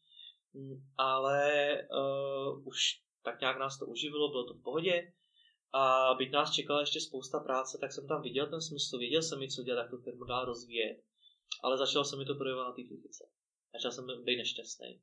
[0.53, 5.13] mm, ale uh, už tak nějak nás to uživilo, bylo to v pohodě.
[5.73, 9.39] A byť nás čekala ještě spousta práce, tak jsem tam viděl ten smysl, věděl jsem
[9.39, 11.03] mi, co dělat, jak tu firmu dál rozvíjet.
[11.63, 13.29] Ale začal jsem mi to projevovat na té fyzice.
[13.73, 14.99] Začal jsem být nešťastný.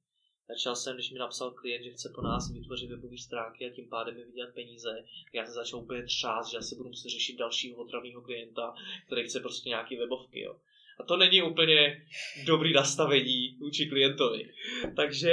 [0.49, 3.89] Začal jsem, když mi napsal klient, že chce po nás vytvořit webové stránky a tím
[3.89, 7.77] pádem mi vydělat peníze, já jsem začal úplně třást, že asi budu muset řešit dalšího
[7.77, 8.75] otravného klienta,
[9.07, 10.41] který chce prostě nějaký webovky.
[10.41, 10.61] Jo.
[11.01, 12.07] A to není úplně
[12.47, 14.53] dobrý nastavení vůči klientovi.
[14.97, 15.31] Takže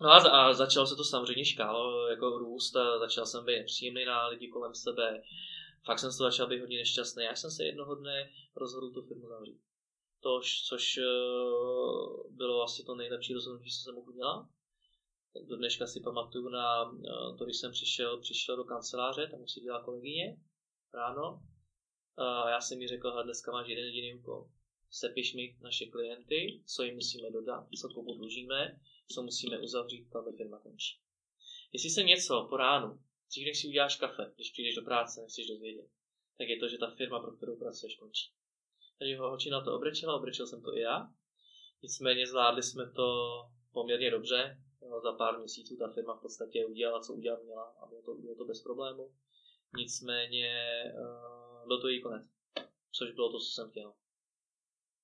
[0.00, 4.26] No a, začalo se to samozřejmě škálo jako růst a začal jsem být nepříjemný na
[4.26, 5.22] lidi kolem sebe.
[5.86, 7.24] Fakt jsem se začal být hodně nešťastný.
[7.24, 9.60] Já jsem se jednoho dne rozhodl tu firmu zavřít
[10.20, 11.02] to, což eh,
[12.30, 14.46] bylo asi to nejlepší rozhodnutí, co jsem mohl udělat.
[15.46, 19.52] Do dneška si pamatuju na eh, to, když jsem přišel, přišel do kanceláře, tam už
[19.52, 20.40] si dělala kolegyně
[20.94, 21.42] ráno.
[22.16, 24.50] A já jsem mi řekl, dneska máš jeden jediný úkol.
[24.90, 28.80] Sepiš mi naše klienty, co jim musíme dodat, co komu dlužíme,
[29.14, 31.00] co musíme uzavřít, tato firma končí.
[31.72, 35.46] Jestli se něco po ránu, dřív než si uděláš kafe, když přijdeš do práce, nechceš
[35.46, 35.90] dozvědět,
[36.38, 38.37] tak je to, že ta firma, pro kterou pracuješ, končí.
[39.00, 41.12] Ho holčina to obrečela, obrečel jsem to i já.
[41.82, 43.06] Nicméně zvládli jsme to
[43.72, 44.58] poměrně dobře.
[45.02, 48.34] Za pár měsíců ta firma v podstatě udělala, co udělat měla a bylo to, bylo
[48.34, 49.12] to bez problému.
[49.76, 52.26] Nicméně uh, byl to její konec,
[52.92, 53.92] což bylo to, co jsem chtěl.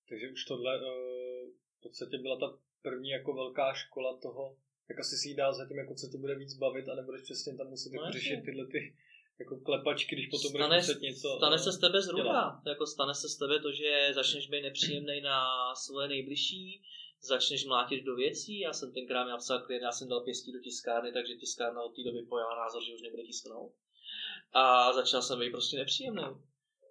[0.09, 4.57] Takže už tohle uh, v podstatě byla ta první jako velká škola toho,
[4.89, 7.57] jak asi si jí dál zatím, jako co to bude víc bavit a nebudeš přesně
[7.57, 8.97] tam muset no, řešit tyhle ty
[9.39, 11.29] jako klepačky, když potom stane, budeš něco...
[11.37, 12.63] Stane se z tebe zhruba.
[12.67, 15.39] Jako stane se z tebe to, že začneš být nepříjemný na
[15.75, 16.83] svoje nejbližší,
[17.21, 18.61] začneš mlátit do věcí.
[18.61, 21.97] Já jsem tenkrát měl psal klient, já jsem dal pěstí do tiskárny, takže tiskárna od
[21.97, 23.73] té doby pojala názor, že už nebude tisknout.
[24.53, 26.23] A začal jsem být prostě nepříjemný.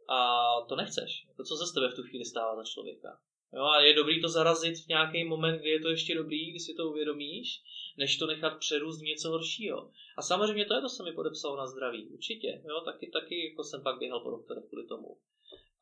[0.10, 1.28] A to nechceš.
[1.38, 3.20] To, co se z tebe v tu chvíli stává za člověka.
[3.56, 6.60] Jo, a je dobrý to zarazit v nějaký moment, kdy je to ještě dobrý, kdy
[6.60, 7.62] si to uvědomíš,
[7.98, 9.92] než to nechat přerůst něco horšího.
[10.18, 12.62] A samozřejmě to je to, co mi podepsalo na zdraví, určitě.
[12.66, 15.18] Jo, taky, taky jako jsem pak běhal po doktorech kvůli tomu.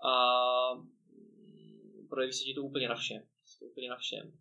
[0.05, 0.13] A
[2.09, 3.23] projeví se ti to úplně na všem.
[3.61, 4.33] Úplně na všem.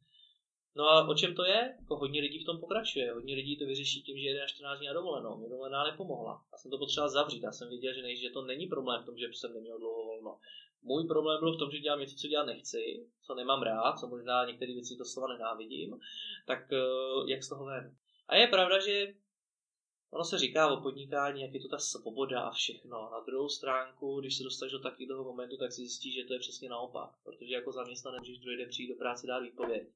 [0.76, 1.76] No a o čem to je?
[1.80, 3.12] Jako hodně lidí v tom pokračuje.
[3.12, 5.38] Hodně lidí to vyřeší tím, že jede na 14 dní na dovolenou.
[5.38, 6.44] Mě dovolená nepomohla.
[6.52, 7.42] Já jsem to potřeboval zavřít.
[7.42, 10.04] Já jsem věděl, že, ne, že to není problém v tom, že jsem neměl dlouho
[10.04, 10.38] volno.
[10.82, 14.06] Můj problém byl v tom, že dělám něco, co dělat nechci, co nemám rád, co
[14.06, 16.00] možná některé věci to slova nenávidím,
[16.46, 16.76] tak eh,
[17.26, 17.96] jak z toho ven.
[18.28, 19.14] A je pravda, že
[20.10, 23.10] ono se říká o podnikání, jak je to ta svoboda a všechno.
[23.10, 26.38] Na druhou stránku, když se dostaneš do takového momentu, tak si zjistíš, že to je
[26.38, 27.10] přesně naopak.
[27.24, 29.88] Protože jako zaměstnanec druhý den přijít do práce dát výpověď.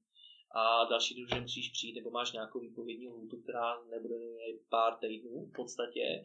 [0.51, 4.14] A další den musíš přijít, nebo máš nějakou výpovědní lhůtu, která nebude
[4.68, 6.25] pár týdnů v podstatě,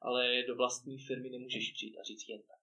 [0.00, 2.57] ale do vlastní firmy nemůžeš přijít a říct jen tak.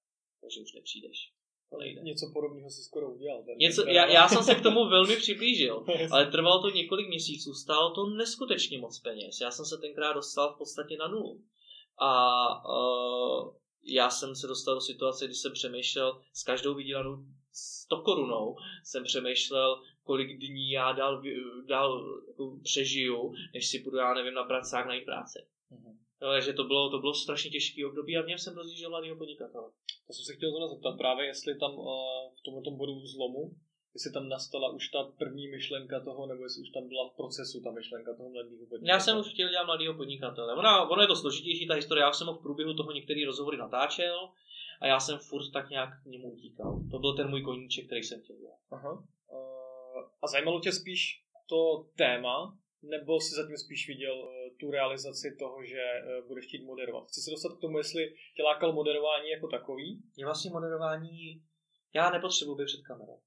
[0.46, 1.32] Takže už nepřijdeš.
[1.70, 2.02] To nejde.
[2.02, 3.44] Něco podobného si skoro udělal.
[3.58, 7.96] Něco, já, já jsem se k tomu velmi přiblížil, ale trvalo to několik měsíců, stálo
[7.96, 9.42] to neskutečně moc peněz.
[9.42, 11.42] Já jsem se tenkrát dostal v podstatě na nulu.
[11.98, 12.12] A
[12.70, 17.18] uh, já jsem se dostal do situace, kdy jsem přemýšlel s každou vydělanou
[17.52, 21.24] 100 korunou, jsem přemýšlel, kolik dní já dál,
[21.68, 25.40] dál jako přežiju, než si půjdu, já nevím, na pracák najít práci.
[26.26, 26.36] Mm-hmm.
[26.36, 29.18] Jo, že to bylo, to bylo strašně těžké období a v něm jsem rozjížděl mladého
[29.18, 29.70] podnikatele.
[30.08, 31.86] To jsem se chtěl znovu zeptat právě, jestli tam uh,
[32.40, 33.52] v tomto bodu zlomu,
[33.94, 37.62] jestli tam nastala už ta první myšlenka toho, nebo jestli už tam byla v procesu
[37.62, 38.92] ta myšlenka toho mladého podnikatele.
[38.92, 40.56] Já jsem už chtěl dělat mladého podnikatele.
[40.56, 42.02] Ona, ono je to složitější, ta historie.
[42.02, 44.30] Já jsem ho v průběhu toho některý rozhovory natáčel
[44.82, 46.82] a já jsem furt tak nějak k němu utíkal.
[46.92, 48.60] To byl ten můj koníček, který jsem chtěl dělat.
[48.72, 48.92] Aha.
[48.92, 55.36] Uh, a zajímalo tě spíš to téma, nebo si zatím spíš viděl uh, tu realizaci
[55.40, 57.08] toho, že uh, budeš chtít moderovat?
[57.08, 60.04] Chci se dostat k tomu, jestli tě lákal moderování jako takový?
[60.18, 61.44] Je vlastně moderování,
[61.94, 63.20] já nepotřebuji být před kamerou.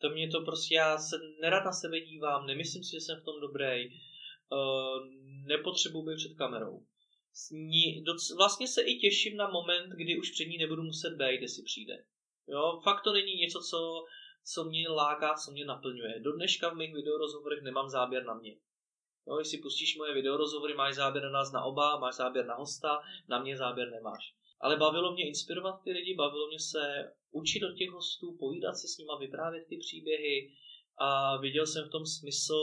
[0.00, 3.24] To mě to prostě, já se nerad na sebe dívám, nemyslím si, že jsem v
[3.24, 5.06] tom dobrý, uh,
[5.46, 6.86] nepotřebuji být před kamerou.
[7.52, 11.42] Ní, doc, vlastně se i těším na moment, kdy už před ní nebudu muset být,
[11.42, 12.04] jestli přijde.
[12.48, 14.04] Jo, fakt to není něco, co,
[14.52, 16.20] co mě láká, co mě naplňuje.
[16.20, 18.56] Do dneška v mých videorozhovorech nemám záběr na mě.
[19.30, 22.98] Jo, jestli pustíš moje videorozhovory, máš záběr na nás na oba, máš záběr na hosta,
[23.28, 24.34] na mě záběr nemáš.
[24.60, 28.88] Ale bavilo mě inspirovat ty lidi, bavilo mě se učit od těch hostů, povídat si
[28.88, 30.52] s nima, vyprávět ty příběhy
[30.98, 32.60] a viděl jsem v tom smysl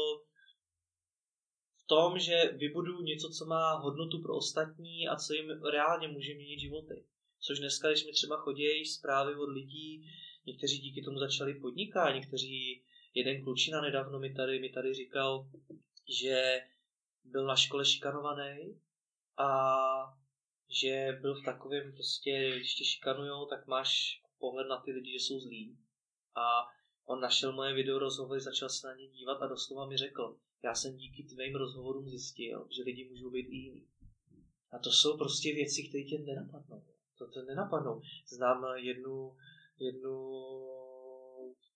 [1.84, 6.34] v tom, že vybudu něco, co má hodnotu pro ostatní a co jim reálně může
[6.34, 7.06] měnit životy.
[7.40, 10.06] Což dneska, když mi třeba chodí zprávy od lidí,
[10.46, 15.50] někteří díky tomu začali podnikat, někteří, jeden klučina nedávno mi tady, mi tady říkal,
[16.08, 16.62] že
[17.24, 18.82] byl na škole šikanovaný
[19.38, 20.18] a
[20.82, 25.26] že byl v takovém prostě, když tě šikanujou, tak máš pohled na ty lidi, že
[25.26, 25.78] jsou zlí.
[26.36, 26.68] A
[27.06, 30.76] on našel moje video rozhovory, začal se na ně dívat a doslova mi řekl, já
[30.76, 33.88] jsem díky tvým rozhovorům zjistil, že lidi můžou být i jiný.
[34.72, 36.84] A to jsou prostě věci, které tě nenapadnou.
[37.18, 38.02] To, to nenapadnou.
[38.28, 39.36] Znám jednu,
[39.80, 40.42] jednu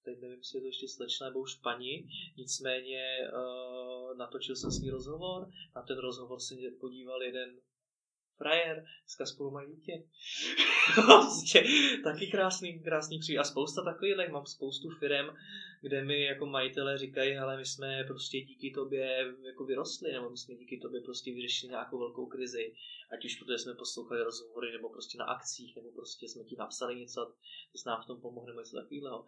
[0.04, 4.80] teď nevím, jestli je to ještě slečna nebo už paní, nicméně uh, natočil jsem s
[4.82, 7.62] ní rozhovor, na ten rozhovor se podíval jeden
[8.42, 10.04] frajer, dneska spolu mají dítě.
[10.96, 11.64] prostě
[12.04, 13.40] taky krásný, krásný příběh.
[13.40, 15.28] A spousta takových, mám spoustu firm,
[15.82, 20.38] kde mi jako majitelé říkají, ale my jsme prostě díky tobě jako vyrostli, nebo my
[20.38, 22.74] jsme díky tobě prostě vyřešili nějakou velkou krizi,
[23.14, 26.96] ať už protože jsme poslouchali rozhovory, nebo prostě na akcích, nebo prostě jsme ti napsali
[26.96, 27.34] něco,
[27.72, 29.26] ty jsi nám v tom pomohl, nebo něco takového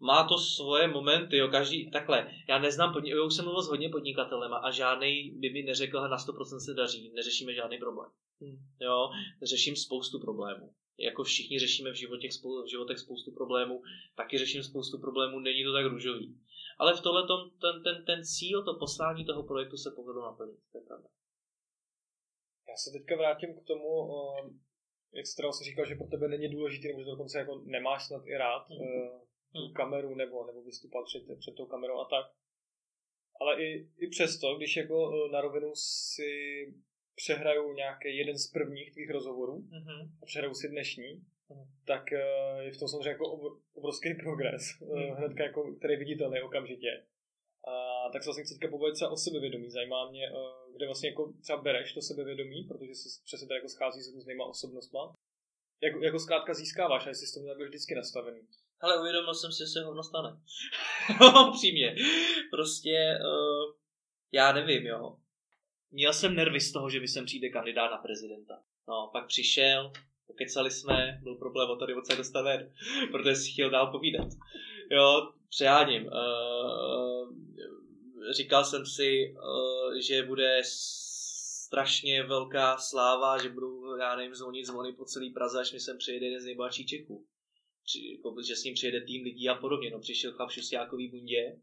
[0.00, 3.88] má to svoje momenty, jo, každý, takhle, já neznám, já už jsem mluvil s hodně
[3.88, 8.10] podnikatelem a žádný by mi neřekl, že na 100% se daří, neřešíme žádný problém.
[8.40, 8.56] Hmm.
[8.80, 9.08] Jo,
[9.42, 10.74] řeším spoustu problémů.
[10.98, 12.28] Jako všichni řešíme v, životě,
[12.64, 13.82] v životech spoustu problémů,
[14.16, 16.40] taky řeším spoustu problémů, není to tak růžový.
[16.78, 17.22] Ale v tohle
[17.60, 21.08] ten, ten, ten cíl, to poslání toho projektu se povedlo naplnit, to je pravda.
[22.68, 23.88] Já se teďka vrátím k tomu,
[25.12, 28.22] jak jsi si říkal, že pro tebe není důležité, nebo že dokonce jako nemáš snad
[28.26, 32.26] i rád mm tu kameru nebo, nebo vystupovat před, před tou kamerou a tak.
[33.40, 36.30] Ale i, i přesto, když jako e, na rovinu si
[37.14, 40.10] přehraju nějaký jeden z prvních tvých rozhovorů mm-hmm.
[40.22, 41.12] a přehraju si dnešní,
[41.48, 41.64] mm.
[41.86, 42.18] tak e,
[42.60, 45.10] je v tom samozřejmě jako obrovský progres, mm.
[45.10, 47.06] hnedka jako, který je viditelný okamžitě.
[47.68, 49.70] A tak se vlastně chci teďka povědět třeba o sebevědomí.
[49.70, 50.30] Zajímá mě,
[50.76, 54.44] kde vlastně jako třeba bereš to sebevědomí, protože se přesně tady jako schází s různýma
[54.44, 55.14] osobnostma.
[55.82, 58.40] Jak, jako zkrátka získáváš a jestli jsi to měl vždycky nastavený.
[58.80, 60.40] Ale uvědomil jsem si, že se hovno stane.
[61.52, 61.96] Přímě.
[62.50, 63.74] Prostě, uh,
[64.32, 65.16] já nevím, jo.
[65.90, 68.62] Měl jsem nervy z toho, že by sem přijde kandidát na prezidenta.
[68.88, 69.92] No, pak přišel,
[70.26, 72.72] pokecali jsme, byl problém o tady odsaď dostat ven,
[73.12, 74.28] protože si chtěl dál povídat.
[74.90, 76.06] Jo, přejáním.
[76.06, 77.32] Uh,
[78.32, 84.92] říkal jsem si, uh, že bude strašně velká sláva, že budu, já nevím, zvonit zvony
[84.92, 87.26] po celý Praze, až mi sem přijede jeden z nejbohatších Čechů
[87.94, 89.90] jako, že s ním přijede tým lidí a podobně.
[89.90, 91.60] No, přišel chlap v bundě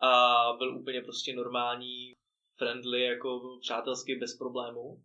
[0.00, 2.12] a byl úplně prostě normální,
[2.56, 5.02] friendly, jako přátelský, bez problémů.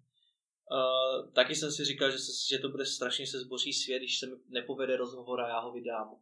[0.72, 4.20] Uh, taky jsem si říkal, že, se, že to bude strašně se zboří svět, když
[4.20, 6.16] se mi nepovede rozhovor a já ho vydám.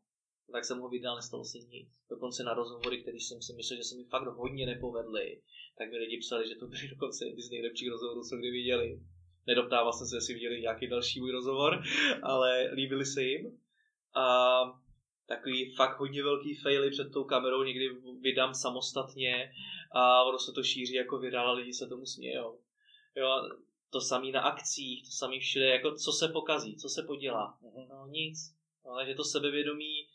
[0.52, 1.89] Tak jsem ho vydal, nestalo se nic.
[2.10, 5.41] Dokonce na rozhovory, který jsem si myslel, že se mi fakt hodně nepovedly,
[5.78, 9.00] tak mi lidi psali, že to byly dokonce jedny z nejlepších rozhovorů, co kdy viděli.
[9.47, 11.84] Nedoptával jsem se, jestli viděli nějaký další můj rozhovor,
[12.23, 13.60] ale líbili se jim
[14.15, 14.60] a
[15.28, 17.89] takový fakt hodně velký faily před tou kamerou někdy
[18.22, 19.52] vydám samostatně
[19.91, 22.60] a ono se to šíří jako viral a lidi se tomu smějou.
[23.16, 23.49] Jo,
[23.89, 27.58] to samý na akcích, to samý všude, jako co se pokazí, co se podělá.
[27.62, 27.88] Mhm.
[27.89, 28.38] No nic.
[28.86, 30.08] No, takže to sebevědomí.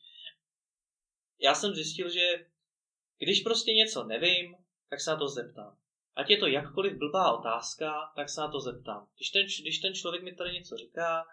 [1.40, 2.46] Já jsem zjistil, že
[3.18, 4.56] když prostě něco nevím,
[4.90, 5.76] tak se na to zeptám.
[6.16, 9.08] Ať je to jakkoliv blbá otázka, tak se na to zeptám.
[9.16, 11.24] Když ten, když ten člověk mi tady něco říká,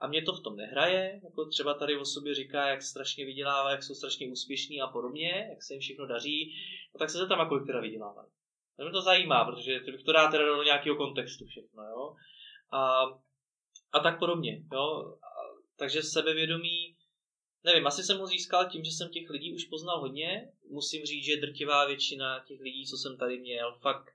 [0.00, 3.70] a mě to v tom nehraje, jako třeba tady o sobě říká, jak strašně vydělává,
[3.70, 6.54] jak jsou strašně úspěšní a podobně, jak se jim všechno daří,
[6.94, 8.28] no tak se zeptám, kolik teda vydělávají.
[8.76, 12.14] To mě to zajímá, protože to dá teda do nějakého kontextu všechno, jo.
[12.70, 13.02] a,
[13.92, 14.62] a tak podobně.
[14.72, 15.18] Jo?
[15.22, 15.28] A,
[15.76, 16.96] takže sebevědomí,
[17.64, 20.52] nevím, asi jsem ho získal tím, že jsem těch lidí už poznal hodně.
[20.70, 24.12] Musím říct, že drtivá většina těch lidí, co jsem tady měl, fakt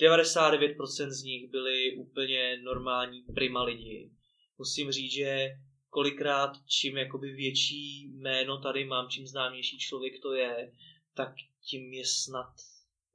[0.00, 4.10] 99% z nich byli úplně normální prima lidi.
[4.58, 5.48] Musím říct, že
[5.88, 10.72] kolikrát čím jakoby větší jméno tady mám, čím známější člověk to je,
[11.14, 12.52] tak tím je snad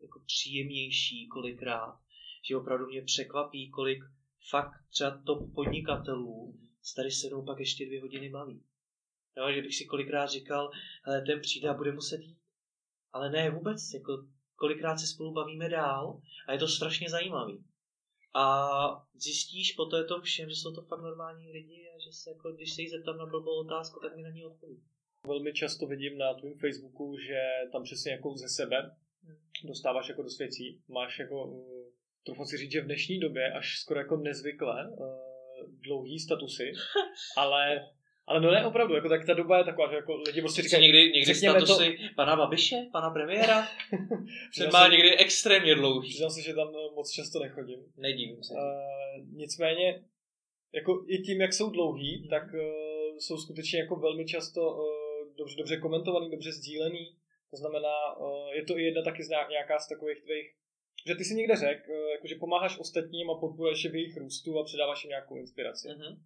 [0.01, 1.99] jako příjemnější kolikrát.
[2.49, 3.99] Že opravdu mě překvapí, kolik
[4.49, 6.59] fakt třeba to podnikatelů
[6.95, 8.63] tady se mnou pak ještě dvě hodiny baví.
[9.37, 10.71] Jo, že bych si kolikrát říkal,
[11.03, 12.37] hele, ten přijde a bude muset jít.
[13.11, 17.63] Ale ne vůbec, jako kolikrát se spolu bavíme dál a je to strašně zajímavý.
[18.33, 22.51] A zjistíš po tom všem, že jsou to fakt normální lidi a že se jako,
[22.51, 24.83] když se jí zeptám na blbou otázku, tak mi na ní odpoví.
[25.27, 28.95] Velmi často vidím na tvém Facebooku, že tam přesně jako ze sebe
[29.63, 30.81] dostáváš jako do věcí.
[30.87, 31.93] Máš jako, uh,
[32.25, 35.29] trochu si říct, že v dnešní době až skoro jako nezvykle uh,
[35.81, 36.71] dlouhý statusy,
[37.37, 37.89] ale
[38.29, 40.83] ale no ne, opravdu, jako tak ta doba je taková, že jako lidi prostě říkají...
[40.83, 42.15] Někdy, někdy statusy to...
[42.15, 43.67] pana Babiše, pana premiéra,
[44.57, 46.09] že má někdy extrémně dlouhý.
[46.09, 47.79] Přiznám se, že tam eh, moc často nechodím.
[47.97, 48.53] Nedívím se.
[48.53, 48.59] Uh,
[49.33, 50.03] nicméně,
[50.73, 52.29] jako i tím, jak jsou dlouhý, hmm.
[52.29, 54.83] tak uh, jsou skutečně jako velmi často uh,
[55.37, 57.15] dobře, dobře komentovaný, dobře sdílený.
[57.51, 60.59] To znamená, uh, je to i jedna taky z nějaká z takových tvých
[61.07, 64.59] že ty si někde řekl, jako, že pomáháš ostatním a podporuješ je v jejich růstu
[64.59, 65.87] a předáváš jim nějakou inspiraci.
[65.87, 66.17] Uh-huh.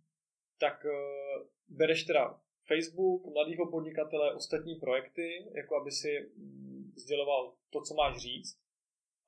[0.60, 7.82] Tak uh, bereš teda Facebook, mladého podnikatele, ostatní projekty, jako aby si mm, sděloval to,
[7.82, 8.64] co máš říct.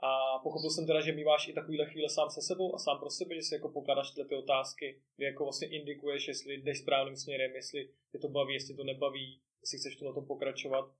[0.03, 3.09] A pochopil jsem teda, že míváš i takovýhle chvíle sám se sebou a sám pro
[3.09, 7.15] sebe, že si jako pokládáš tyhle ty otázky, kdy jako vlastně indikuješ, jestli jdeš správným
[7.15, 10.91] směrem, jestli tě to baví, jestli to nebaví, jestli chceš to na tom pokračovat.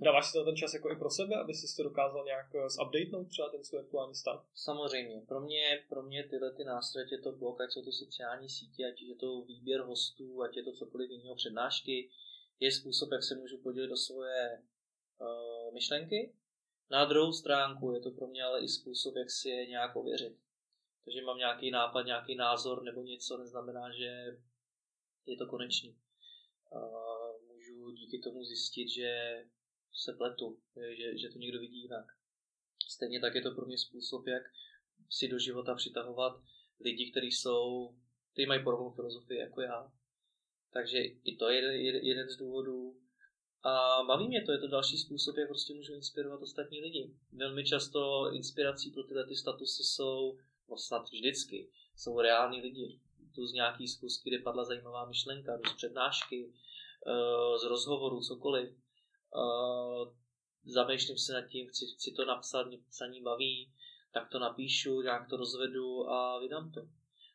[0.00, 2.70] Dáváš si to ten čas jako i pro sebe, aby si to dokázal nějak eh,
[2.70, 4.46] zupdatenout třeba ten svůj aktuální stav?
[4.54, 5.22] Samozřejmě.
[5.28, 8.86] Pro mě, pro mě tyhle ty nástroje, je to blog, ať jsou to sociální sítě,
[8.86, 12.10] ať je to výběr hostů, ať je to cokoliv jiného přednášky,
[12.60, 14.62] je způsob, jak se můžu podělit do svoje
[15.18, 16.34] uh, myšlenky.
[16.90, 20.36] Na druhou stránku je to pro mě ale i způsob, jak si je nějak ověřit.
[21.04, 24.38] Takže mám nějaký nápad, nějaký názor nebo něco, neznamená, že
[25.26, 25.96] je to konečný.
[26.70, 29.44] Uh, můžu díky tomu zjistit, že
[29.94, 30.58] se pletu,
[30.96, 32.06] že, že to někdo vidí jinak.
[32.88, 34.42] Stejně tak je to pro mě způsob, jak
[35.10, 36.42] si do života přitahovat
[36.80, 37.94] lidi, kteří jsou,
[38.32, 39.92] kteří mají podobnou filozofii jako já.
[40.72, 42.98] Takže i to je jeden, jeden z důvodů.
[43.62, 47.14] A baví mě to, je to další způsob, jak prostě můžu inspirovat ostatní lidi.
[47.32, 50.38] Velmi často inspirací pro tyhle ty statusy jsou,
[50.70, 53.00] no snad vždycky, jsou reální lidi.
[53.34, 56.52] Tu z nějaký zkusky, kde padla zajímavá myšlenka, z přednášky,
[57.06, 58.81] eh, z rozhovoru, cokoliv
[59.36, 60.08] uh,
[60.64, 63.72] zamýšlím se nad tím, chci, chci to napsat, mě psaní baví,
[64.12, 66.80] tak to napíšu, nějak to rozvedu a vydám to.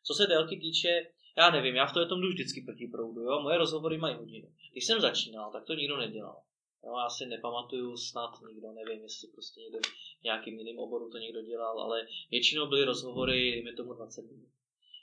[0.02, 0.88] Co se délky týče,
[1.36, 3.40] já nevím, já v tom jdu vždycky proti proudu, jo?
[3.40, 4.48] moje rozhovory mají hodinu.
[4.72, 6.42] Když jsem začínal, tak to nikdo nedělal.
[6.84, 9.78] Jo, já si nepamatuju snad nikdo, nevím, jestli prostě někdo
[10.20, 14.48] v nějakým jiným oboru to někdo dělal, ale většinou byly rozhovory, dejme tomu 20 minut.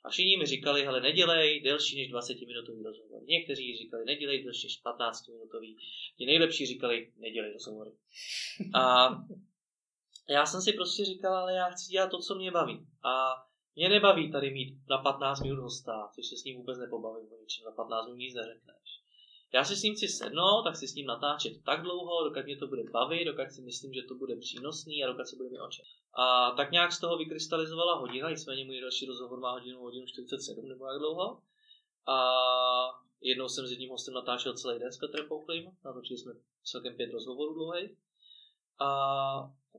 [0.05, 3.23] A všichni mi říkali, hele, nedělej delší než 20 minutový rozhovor.
[3.23, 5.77] Někteří říkali, nedělej delší než 15 minutový.
[6.17, 7.91] Ti nejlepší říkali, nedělej rozhovory.
[8.73, 9.09] A
[10.29, 12.87] já jsem si prostě říkal, ale já chci dělat to, co mě baví.
[13.03, 13.33] A
[13.75, 17.65] mě nebaví tady mít na 15 minut hosta, což se s ním vůbec nepobavím ničem.
[17.65, 19.04] Na 15 minut nic neřekneš.
[19.55, 22.57] Já si s ním chci sednout, tak si s ním natáčet tak dlouho, dokud mě
[22.57, 25.59] to bude bavit, dokud si myslím, že to bude přínosný a dokud se bude mi
[25.59, 25.85] očet.
[26.13, 30.67] A tak nějak z toho vykrystalizovala hodina, nicméně můj další rozhovor má hodinu, hodinu 47
[30.67, 31.41] nebo jak dlouho.
[32.07, 32.17] A
[33.21, 36.33] jednou jsem s jedním hostem natáčel celý den s Petrem Pouchlým, natočili jsme
[36.63, 37.91] celkem pět rozhovorů dlouhých.
[38.79, 38.89] A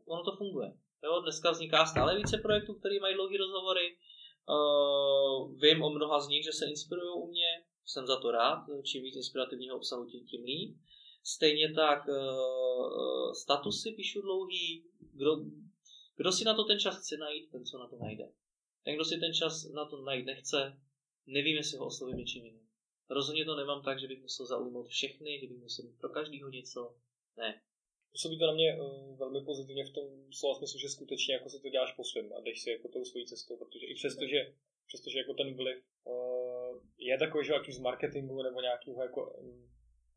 [0.06, 0.72] ono to funguje.
[1.04, 3.96] Jo, dneska vzniká stále více projektů, které mají dlouhé rozhovory.
[4.48, 8.66] Uh, vím o mnoha z nich, že se inspirují u mě, jsem za to rád,
[8.82, 10.76] čím víc inspirativního obsahu, tím, tím líp.
[11.24, 15.36] Stejně tak uh, statusy píšu dlouhý, kdo,
[16.16, 18.32] kdo si na to ten čas chce najít, ten co na to najde.
[18.84, 20.80] Ten, kdo si ten čas na to najít nechce,
[21.26, 22.68] nevím, jestli ho oslovím něčím jiným.
[23.10, 26.50] Rozhodně to nemám tak, že bych musel zaujmout všechny, že bych musel mít pro každého
[26.50, 26.94] něco.
[27.36, 27.62] Ne.
[28.12, 31.60] Působí to na mě uh, velmi pozitivně v tom slova smyslu, že skutečně jako si
[31.60, 34.54] to děláš po svém a jdeš si jako tou svojí cestou, protože i přesto, že,
[34.86, 36.45] přestože jako ten vliv uh,
[36.98, 39.68] je takový, že jaký z marketingu nebo nějakého jako um,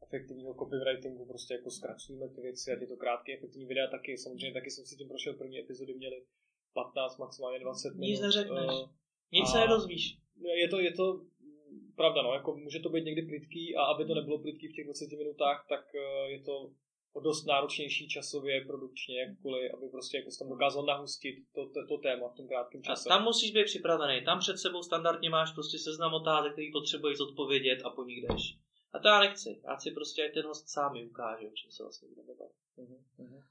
[0.04, 4.54] efektivního copywritingu, prostě jako zkracujeme ty věci, a je to krátké efektivní videa, taky samozřejmě
[4.54, 6.24] taky jsem si tím prošel, první epizody měly
[6.74, 8.10] 15, maximálně 20 minut.
[8.10, 8.90] Nic neřekneš, uh,
[9.32, 10.18] nic se nedozvíš.
[10.56, 11.26] Je to, je to
[11.96, 14.86] pravda, no, jako může to být někdy plitký a aby to nebylo plitký v těch
[14.86, 16.72] 20 minutách, tak uh, je to
[17.14, 21.98] o dost náročnější časově, produkčně, jakkoliv, aby prostě jako tam dokázal nahustit to, to, to
[21.98, 23.10] téma v tom krátkém čase.
[23.10, 24.26] A tam musíš být připravený.
[24.26, 28.58] Tam před sebou standardně máš prostě seznam otázek, který potřebuješ odpovědět a po nich jdeš.
[28.94, 29.62] A to já nechci.
[29.64, 32.56] Já si prostě ať ten host sám mi ukáže, o čem se vlastně bude bavit.
[32.78, 33.44] Uh-huh.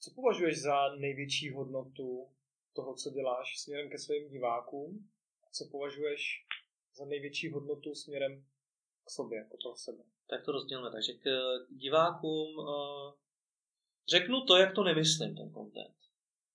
[0.00, 2.28] Co považuješ za největší hodnotu
[2.72, 5.10] toho, co děláš směrem ke svým divákům?
[5.42, 6.46] A co považuješ
[6.94, 8.44] za největší hodnotu směrem
[9.04, 10.04] k sobě, jako pro sebe?
[10.30, 10.90] Tak to rozdělíme.
[10.90, 11.26] Takže k
[11.70, 13.12] divákům uh,
[14.10, 15.96] řeknu to, jak to nemyslím, ten content.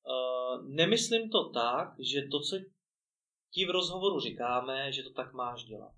[0.07, 2.55] Uh, nemyslím to tak, že to, co
[3.53, 5.93] ti v rozhovoru říkáme, že to tak máš dělat.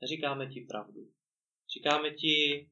[0.00, 1.00] Neříkáme ti pravdu.
[1.74, 2.68] Říkáme ti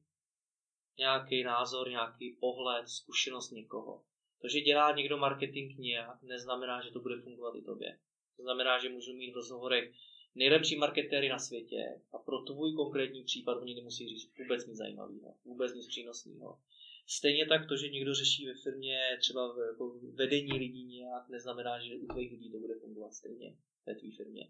[0.97, 4.03] nějaký názor, nějaký pohled, zkušenost někoho.
[4.41, 7.99] To, že dělá někdo marketing nějak, neznamená, že to bude fungovat i tobě.
[8.37, 9.91] To znamená, že můžu mít v rozhovorech
[10.35, 15.35] nejlepší marketéry na světě a pro tvůj konkrétní případ oni nemusí říct vůbec nic zajímavého,
[15.45, 16.59] vůbec nic přínosného.
[17.07, 21.95] Stejně tak to, že někdo řeší ve firmě třeba jako vedení lidí nějak, neznamená, že
[21.95, 23.55] u tvých lidí to bude fungovat stejně
[23.85, 24.49] ve tvý firmě.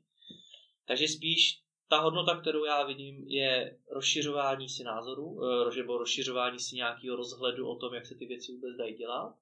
[0.86, 6.75] Takže spíš ta hodnota, kterou já vidím, je rozšiřování si názorů, eh, nebo rozšiřování si
[6.75, 9.36] nějakého rozhledu o tom, jak se ty věci vůbec dají dělat.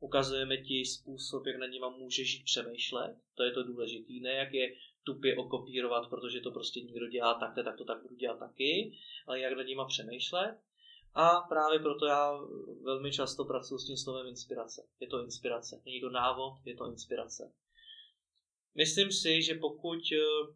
[0.00, 4.74] Ukazujeme ti způsob, jak na něma můžeš přemýšlet, to je to důležité, ne jak je
[5.08, 8.92] tupě okopírovat, protože to prostě někdo dělá takhle, tak to tak budu dělat taky,
[9.26, 10.58] ale jak nad nima přemýšlet.
[11.14, 12.40] A právě proto já
[12.82, 14.88] velmi často pracuji s tím slovem inspirace.
[15.00, 15.82] Je to inspirace.
[15.84, 17.52] Není to návod, je to inspirace.
[18.74, 20.54] Myslím si, že pokud eh,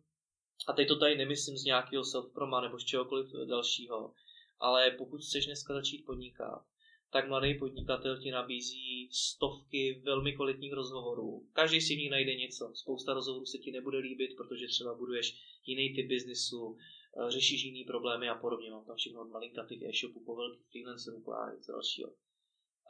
[0.68, 4.14] a teď to tady nemyslím z nějakého self-proma nebo z čehokoliv dalšího,
[4.60, 6.64] ale pokud chceš dneska začít podnikat,
[7.12, 11.46] tak mladý podnikatel ti nabízí stovky velmi kvalitních rozhovorů.
[11.52, 12.72] Každý si v nich najde něco.
[12.74, 15.34] Spousta rozhovorů se ti nebude líbit, protože třeba buduješ
[15.66, 18.70] jiný typ biznisu, eh, řešíš jiný problémy a podobně.
[18.70, 22.08] Mám tam všechno od malinkatých e-shopů po velkých freelancerů a něco dalšího.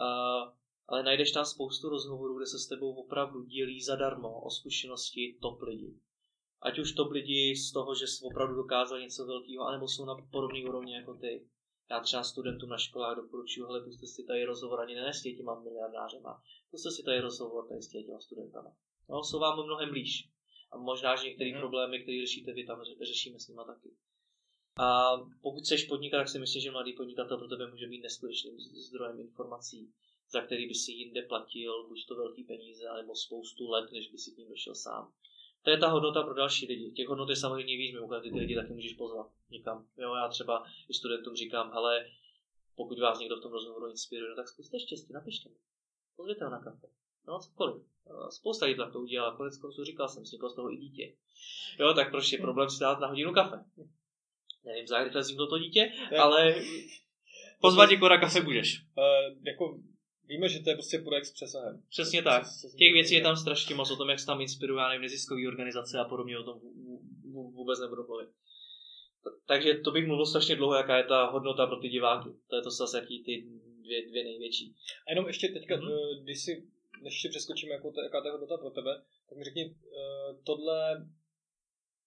[0.00, 0.52] Uh,
[0.88, 5.62] ale najdeš tam spoustu rozhovorů, kde se s tebou opravdu dělí zadarmo o zkušenosti top
[5.62, 6.00] lidí
[6.62, 10.64] ať už to lidi z toho, že opravdu dokázali něco velkého, anebo jsou na podobné
[10.64, 11.46] úrovni jako ty.
[11.92, 15.60] Já třeba studentům na školách doporučuji, hele, puste si tady rozhovor, ani ne s těma
[15.60, 18.76] miliardářema, puste si tady rozhovor tady s těma studentama.
[19.08, 20.28] No, jsou vám mnohem blíž.
[20.70, 21.58] A možná, že některé mm.
[21.58, 23.90] problémy, které řešíte vy, tam řešíme s nimi taky.
[24.78, 28.58] A pokud chceš podnikat, tak si myslím, že mladý podnikatel pro tebe může být neskutečným
[28.58, 29.92] zdrojem informací,
[30.30, 34.18] za který by si jinde platil buď to velký peníze, nebo spoustu let, než by
[34.18, 35.12] si k ním došel sám
[35.62, 36.90] to je ta hodnota pro další lidi.
[36.90, 39.86] Těch hodnot je samozřejmě víc, mimochodem ty, ty lidi taky můžeš pozvat někam.
[39.98, 42.06] Jo, já třeba i studentům říkám, hele,
[42.76, 45.54] pokud vás někdo v tom rozhovoru inspiruje, no tak zkuste štěstí, napište mi.
[46.16, 46.86] Pozvěte ho na kafe.
[47.26, 47.82] No, cokoliv.
[48.30, 51.14] Spousta lidí to udělá, konec konců říkal jsem, vzniklo z toho i dítě.
[51.78, 53.64] Jo, tak proč je problém si dát na hodinu kafe?
[54.64, 55.92] Nevím, za rychle vzniklo to dítě,
[56.22, 56.54] ale
[57.60, 58.82] pozvat někoho na kafe můžeš.
[58.96, 59.78] Uh, jako
[60.42, 61.82] Víme, že to je prostě projekt s přesahem.
[61.90, 62.42] Přesně tak.
[62.78, 66.04] Těch věcí je tam strašně moc o tom, jak se tam inspiruje neziskové organizace a
[66.04, 66.60] podobně o tom
[67.32, 68.28] vůbec nebudu mluvit.
[69.46, 72.28] Takže to bych mluvil strašně dlouho, jaká je ta hodnota pro ty diváky.
[72.48, 73.44] To je to zase jaký ty
[73.82, 74.74] dvě, dvě největší.
[75.06, 76.22] A jenom ještě teďka, mm-hmm.
[76.22, 76.66] když si,
[77.02, 80.42] než si přeskočíme, jako to, jaká to je hodnota pro tebe, tak mi řekni, uh,
[80.44, 81.06] tohle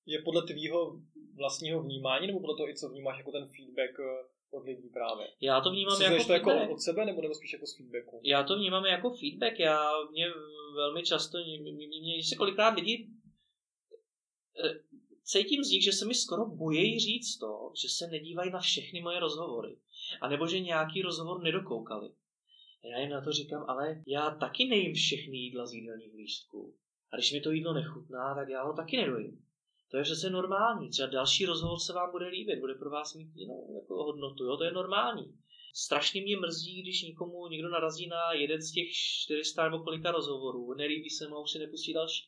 [0.05, 1.01] je podle tvýho
[1.35, 5.27] vlastního vnímání, nebo podle toho i co vnímáš jako ten feedback uh, od lidí právě.
[5.41, 8.21] Já to vnímám jako to jako od sebe nebo, nebo spíš jako z feedbacku?
[8.23, 9.59] Já to vnímám jako feedback.
[9.59, 10.25] Já mě
[10.75, 13.09] velmi často, mě, mě, mě se kolikrát lidi
[14.65, 14.79] eh,
[15.23, 19.01] cítím z nich, že se mi skoro bojejí říct to, že se nedívají na všechny
[19.01, 19.77] moje rozhovory.
[20.21, 22.09] A nebo že nějaký rozhovor nedokoukali.
[22.91, 26.75] Já jim na to říkám, ale já taky nejím všechny jídla z jídelních lístků.
[27.11, 29.44] A když mi to jídlo nechutná, tak já ho taky nedojím.
[29.95, 30.89] To je přece normální.
[30.89, 34.43] Třeba další rozhovor se vám bude líbit, bude pro vás mít jinou jako hodnotu.
[34.43, 34.57] Jo?
[34.57, 35.37] To je normální.
[35.73, 40.73] Strašně mě mrzí, když někomu někdo narazí na jeden z těch 400 nebo kolika rozhovorů,
[40.73, 42.27] nelíbí se mu a už si nepustí další.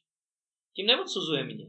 [0.74, 1.68] Tím neodsuzuje mě.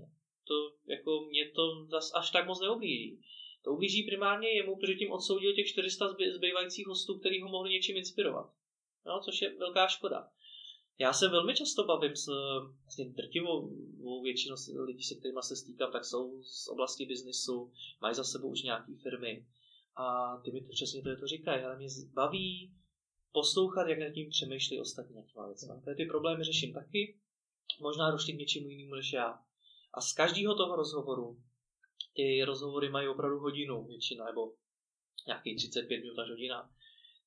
[0.49, 0.55] To,
[0.87, 3.21] jako mě to zas až tak moc neoblíží.
[3.65, 7.97] To ublíží primárně jemu, protože tím odsoudil těch 400 zbývajících hostů, který ho mohli něčím
[7.97, 8.47] inspirovat.
[9.07, 10.29] No, což je velká škoda.
[11.01, 12.27] Já se velmi často bavím s
[12.83, 13.71] vlastně drtivou
[14.23, 18.63] většinou lidí, se kterými se stýkám, tak jsou z oblasti biznisu, mají za sebou už
[18.63, 19.47] nějaké firmy.
[19.97, 22.75] A ty mi to přesně to, to říkají, ale mě baví
[23.33, 25.75] poslouchat, jak nad tím přemýšlí ostatní nad těma věcmi.
[25.97, 27.19] ty problémy řeším taky,
[27.81, 29.39] možná roštit něčemu jinému než já.
[29.95, 31.43] A z každého toho rozhovoru,
[32.15, 34.53] ty rozhovory mají opravdu hodinu většina, nebo
[35.27, 36.71] nějaký 35 minut až hodina,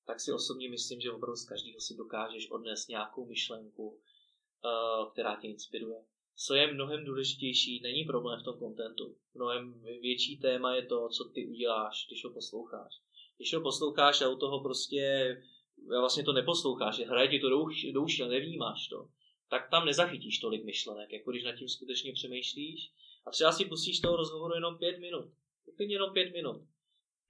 [0.05, 5.35] tak si osobně myslím, že opravdu z každého si dokážeš odnést nějakou myšlenku, uh, která
[5.41, 6.05] tě inspiruje.
[6.35, 9.15] Co je mnohem důležitější, není problém v tom kontentu.
[9.33, 12.93] Mnohem větší téma je to, co ty uděláš, když ho posloucháš.
[13.37, 15.35] Když ho posloucháš a u toho prostě
[15.99, 19.07] vlastně to neposloucháš, že hraje ti to do, do uši a nevnímáš to,
[19.49, 22.91] tak tam nezachytíš tolik myšlenek, jako když nad tím skutečně přemýšlíš.
[23.25, 25.25] A třeba si pustíš toho rozhovoru jenom pět minut.
[25.75, 26.61] Klidně jenom pět minut.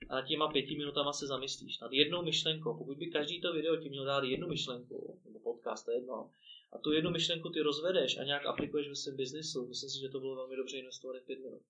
[0.09, 1.79] A nad těma pěti minutama se zamyslíš.
[1.79, 2.77] Nad jednou myšlenkou.
[2.77, 6.29] Pokud by každý to video ti měl dát jednu myšlenku, nebo podcast, to je jedno,
[6.73, 10.09] a tu jednu myšlenku ty rozvedeš a nějak aplikuješ ve svém biznisu, myslím si, že
[10.09, 11.61] to bylo velmi dobře investovat pět minut.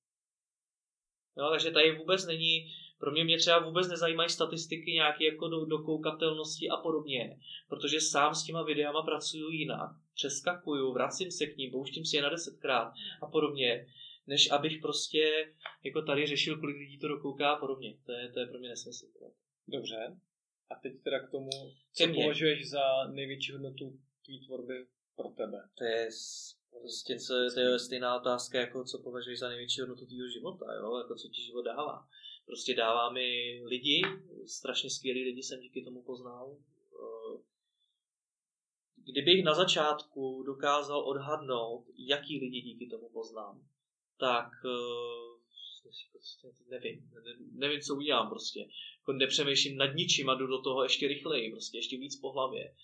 [1.37, 5.65] No, takže tady vůbec není, pro mě mě třeba vůbec nezajímají statistiky nějaké jako do,
[5.65, 11.71] dokoukatelnosti a podobně, protože sám s těma videama pracuju jinak, přeskakuju, vracím se k ním,
[11.71, 13.87] pouštím si je na desetkrát a podobně,
[14.31, 15.53] než abych prostě
[15.83, 17.97] jako tady řešil, kolik lidí to dokouká a podobně.
[18.05, 19.05] To je, to je pro mě nesmysl.
[19.67, 20.17] Dobře.
[20.69, 21.49] A teď teda k tomu,
[21.93, 25.69] co považuješ za největší hodnotu tvý tvorby pro tebe?
[25.77, 26.09] To je
[26.69, 30.97] prostě co, to je stejná otázka, jako co považuješ za největší hodnotu tvýho života, jo?
[30.97, 32.07] jako co ti život dává.
[32.45, 34.01] Prostě dává mi lidi,
[34.45, 36.57] strašně skvělí lidi jsem díky tomu poznal.
[36.57, 37.37] Eh,
[38.95, 43.70] kdybych na začátku dokázal odhadnout, jaký lidi díky tomu poznám,
[44.21, 45.31] tak uh,
[46.69, 47.09] nevím,
[47.53, 48.59] nevím, co udělám prostě.
[48.99, 52.75] Jako nepřemýšlím nad ničím a jdu do toho ještě rychleji, prostě ještě víc po hlavě.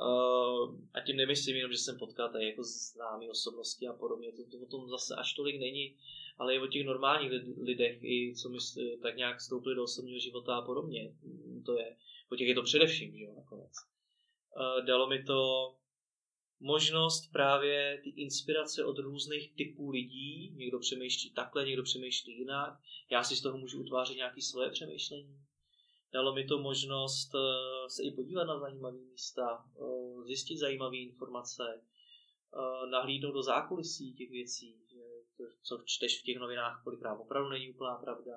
[0.00, 4.42] Uh, a tím nemyslím jenom, že jsem potkal tady jako známý osobnosti a podobně, to,
[4.50, 5.96] to o tom zase až tolik není,
[6.38, 7.30] ale i o těch normálních
[7.62, 8.58] lidech, i co mi
[9.02, 11.14] tak nějak vstoupili do osobního života a podobně.
[11.66, 11.96] To je,
[12.32, 13.72] o těch je to především, že jo, nakonec.
[14.56, 15.40] Uh, dalo mi to
[16.60, 20.52] možnost právě ty inspirace od různých typů lidí.
[20.56, 22.78] Někdo přemýšlí takhle, někdo přemýšlí jinak.
[23.10, 25.40] Já si z toho můžu utvářet nějaké svoje přemýšlení.
[26.12, 31.62] Dalo mi to možnost eh, se i podívat na zajímavé místa, eh, zjistit zajímavé informace,
[31.74, 34.76] eh, nahlídnout do zákulisí těch věcí,
[35.62, 38.32] co čteš v těch novinách, kolikrát opravdu není úplná pravda.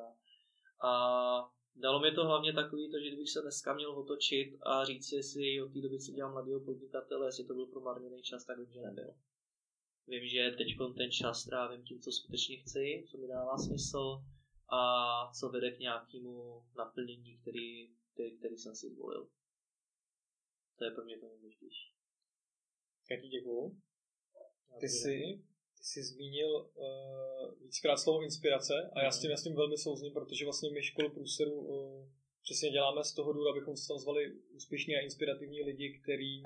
[0.84, 5.08] A Dalo mi to hlavně takový to, že kdybych se dneska měl otočit a říct
[5.10, 8.60] si, jestli od té doby, co dělám mladého podnikatele, jestli to byl promarněný čas, tak
[8.60, 9.16] vím, že nebyl.
[10.08, 10.68] Vím, že teď
[10.98, 14.24] ten čas trávím tím, co skutečně chci, co mi dává smysl
[14.70, 19.30] a co vede k nějakému naplnění, který, který, který jsem si zvolil.
[20.78, 21.94] To je pro mě to nejdůležitější.
[23.12, 23.82] Já ti děkuju.
[24.80, 25.44] Ty jsi
[25.88, 30.14] jsi zmínil uh, víckrát slovo inspirace a já s tím, já s tím velmi souzním,
[30.14, 32.08] protože vlastně my školu průseru uh,
[32.44, 34.22] přesně děláme z toho důvodu, abychom se tam zvali
[34.58, 36.44] úspěšní a inspirativní lidi, kteří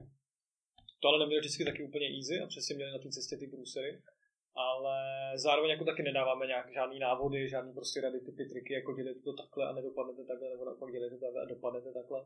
[0.99, 4.01] to ale neměli vždycky taky úplně easy a přesně měli na té cestě ty průsery,
[4.55, 4.97] ale
[5.35, 9.33] zároveň jako taky nedáváme nějak žádný návody, žádný prostě rady, typy, triky, jako dělejte to
[9.33, 12.19] takhle a nedopadnete takhle, nebo naopak dělejte takhle a dopadnete takhle.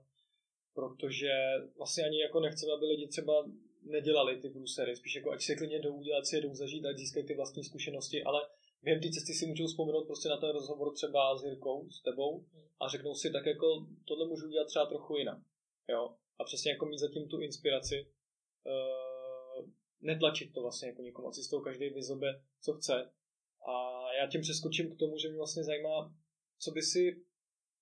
[0.73, 1.31] Protože
[1.77, 3.33] vlastně ani jako nechceme, aby lidi třeba
[3.81, 7.25] nedělali ty průsery, spíš jako ať se klidně jdou udělat si, jdou zažít, ať získají
[7.25, 8.41] ty vlastní zkušenosti, ale
[8.83, 12.45] během té cesty si můžou vzpomenout prostě na ten rozhovor třeba s Jirkou, s tebou
[12.79, 15.39] a řeknou si tak jako tohle můžu udělat třeba trochu jinak.
[15.89, 16.15] Jo?
[16.39, 18.07] A přesně jako mít zatím tu inspiraci,
[18.65, 19.69] uh,
[20.01, 23.11] netlačit to vlastně jako někomu, asi z toho každý vyzobe, co chce.
[23.67, 23.73] A
[24.13, 26.13] já tím přeskočím k tomu, že mě vlastně zajímá,
[26.59, 27.23] co by si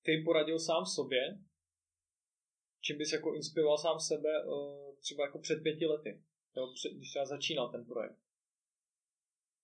[0.04, 1.38] ty poradil sám sobě,
[2.82, 6.22] čím bys jako inspiroval sám sebe uh, třeba jako před pěti lety,
[6.56, 8.20] jo, před, když třeba začínal ten projekt.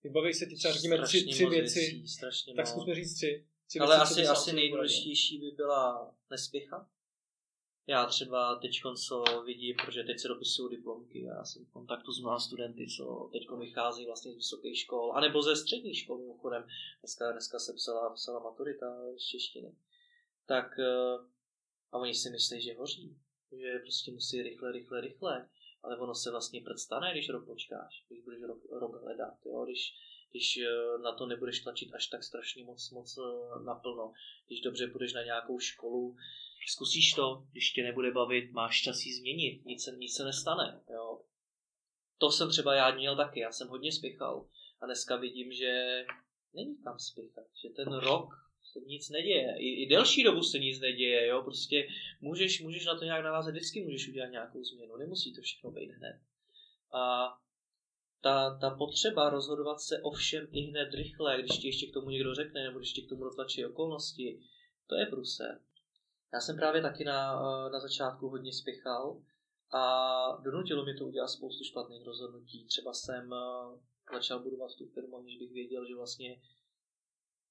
[0.03, 3.45] Vybaví se ti třeba řekněme tři, tři věci, věcí, tak zkusme říct tři.
[3.67, 6.87] tři Ale věci, asi, asi nejdůležitější by byla nespěchat.
[7.87, 12.19] Já třeba teď co vidím, protože teď se dopisují diplomky, já jsem v kontaktu s
[12.19, 16.67] mnoha studenty, co teď vychází vlastně z vysokých škol, anebo ze středních škol mimochodem.
[17.01, 18.85] Dneska, dneska se psala, psala maturita
[19.17, 19.75] z češtiny.
[20.45, 21.17] Tak eh,
[21.91, 23.17] a oni si myslí, že hoří
[23.59, 25.49] že prostě musí rychle, rychle, rychle,
[25.83, 29.65] ale ono se vlastně předstane, když rok počkáš, když budeš rok, rok hledat, jo?
[29.65, 29.93] Když,
[30.31, 34.13] když eh, na to nebudeš tlačit až tak strašně moc, moc eh, naplno,
[34.47, 36.15] když dobře půjdeš na nějakou školu,
[36.67, 41.21] zkusíš to, když tě nebude bavit, máš čas změnit, nic se, nic se nestane, jo?
[42.17, 44.49] To jsem třeba já měl taky, já jsem hodně spěchal
[44.81, 46.05] a dneska vidím, že
[46.53, 48.44] není tam spěchat, že ten rok
[48.79, 49.55] se nic neděje.
[49.57, 51.87] I, I delší dobu se nic neděje, jo, prostě
[52.21, 55.91] můžeš, můžeš na to nějak navázat, vždycky můžeš udělat nějakou změnu, nemusí to všechno být
[55.91, 56.19] hned.
[56.93, 57.33] A
[58.21, 62.09] ta, ta potřeba rozhodovat se o všem i hned rychle, když ti ještě k tomu
[62.09, 64.39] někdo řekne, nebo když ti k tomu dotlačí okolnosti,
[64.87, 65.61] to je průse.
[66.33, 69.21] Já jsem právě taky na, na začátku hodně spěchal
[69.73, 69.83] a
[70.43, 72.65] donutilo mi to udělat spoustu špatných rozhodnutí.
[72.65, 73.33] Třeba jsem
[74.13, 76.41] začal budovat tu firmu, než bych věděl, že vlastně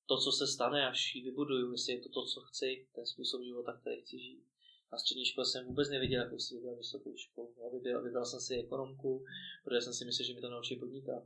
[0.07, 3.43] to, co se stane, až ji vybuduju, jestli je to to, co chci, ten způsob
[3.43, 4.45] života, který chci žít.
[4.93, 7.55] Na střední škole jsem vůbec nevěděl, jakou si vybral vysokou školu.
[7.63, 9.25] Já vybral, vybral jsem si ekonomku,
[9.65, 11.23] protože jsem si myslel, že mi to naučí podnikat.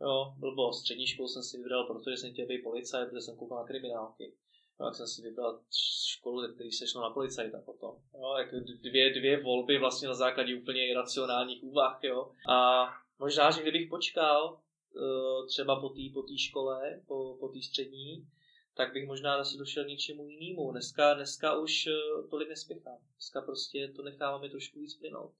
[0.00, 3.58] Jo, blbo, střední školu jsem si vybral, protože jsem chtěl být policajt, protože jsem koukal
[3.58, 4.34] na kriminálky.
[4.80, 5.60] No, tak jsem si vybral
[6.06, 7.96] školu, ze který se šlo na policajta potom.
[8.14, 11.98] Jo, jako dvě, dvě volby vlastně na základě úplně iracionálních úvah.
[12.02, 12.32] Jo.
[12.48, 12.88] A
[13.18, 14.60] možná, že kdybych počkal
[15.46, 18.26] třeba po té po škole, po, po té střední,
[18.78, 20.70] tak bych možná zase došel něčemu jinému.
[20.70, 22.98] Dneska, dneska už eh, tolik nespěchám.
[23.14, 25.32] Dneska prostě to necháváme trošku víc plynout.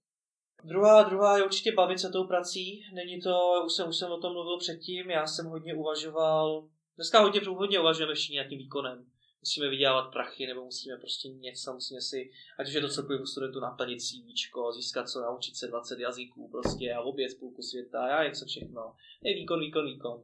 [0.63, 2.85] Druhá, druhá je určitě bavit se tou prací.
[2.93, 7.19] Není to, už jsem, už jsem o tom mluvil předtím, já jsem hodně uvažoval, dneska
[7.19, 9.05] hodně, hodně uvažujeme všichni tím výkonem.
[9.41, 13.59] Musíme vydělávat prachy, nebo musíme prostě něco, musíme si, ať už je to celkově studentu
[13.59, 18.45] naplnit CV, získat co, naučit se 20 jazyků prostě a obět půlku světa, já něco
[18.45, 18.95] všechno.
[19.23, 20.23] Je výkon, výkon, výkon.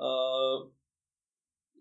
[0.00, 0.72] Uh,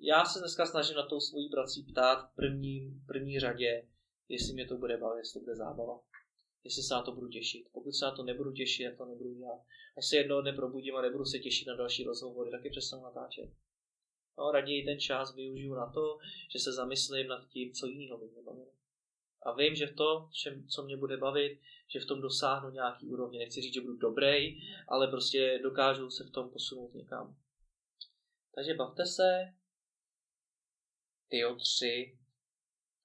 [0.01, 3.87] já se dneska snažím na tou svojí prací ptát v první, první řadě,
[4.29, 5.99] jestli mě to bude bavit, jestli to bude zábava
[6.67, 7.67] jestli se na to budu těšit.
[7.71, 9.61] Pokud se na to nebudu těšit, já to nebudu dělat.
[9.97, 13.49] Až se jednoho dne probudím a nebudu se těšit na další rozhovory, taky přestanu natáčet.
[14.37, 16.17] No, raději ten čas využiju na to,
[16.49, 18.71] že se zamyslím nad tím, co jiného by mě bavilo.
[19.43, 20.29] A vím, že v to,
[20.69, 23.39] co mě bude bavit, že v tom dosáhnu nějaký úrovně.
[23.39, 27.35] Nechci říct, že budu dobrý, ale prostě dokážu se v tom posunout někam.
[28.55, 29.53] Takže bavte se.
[31.29, 32.17] Ty tři.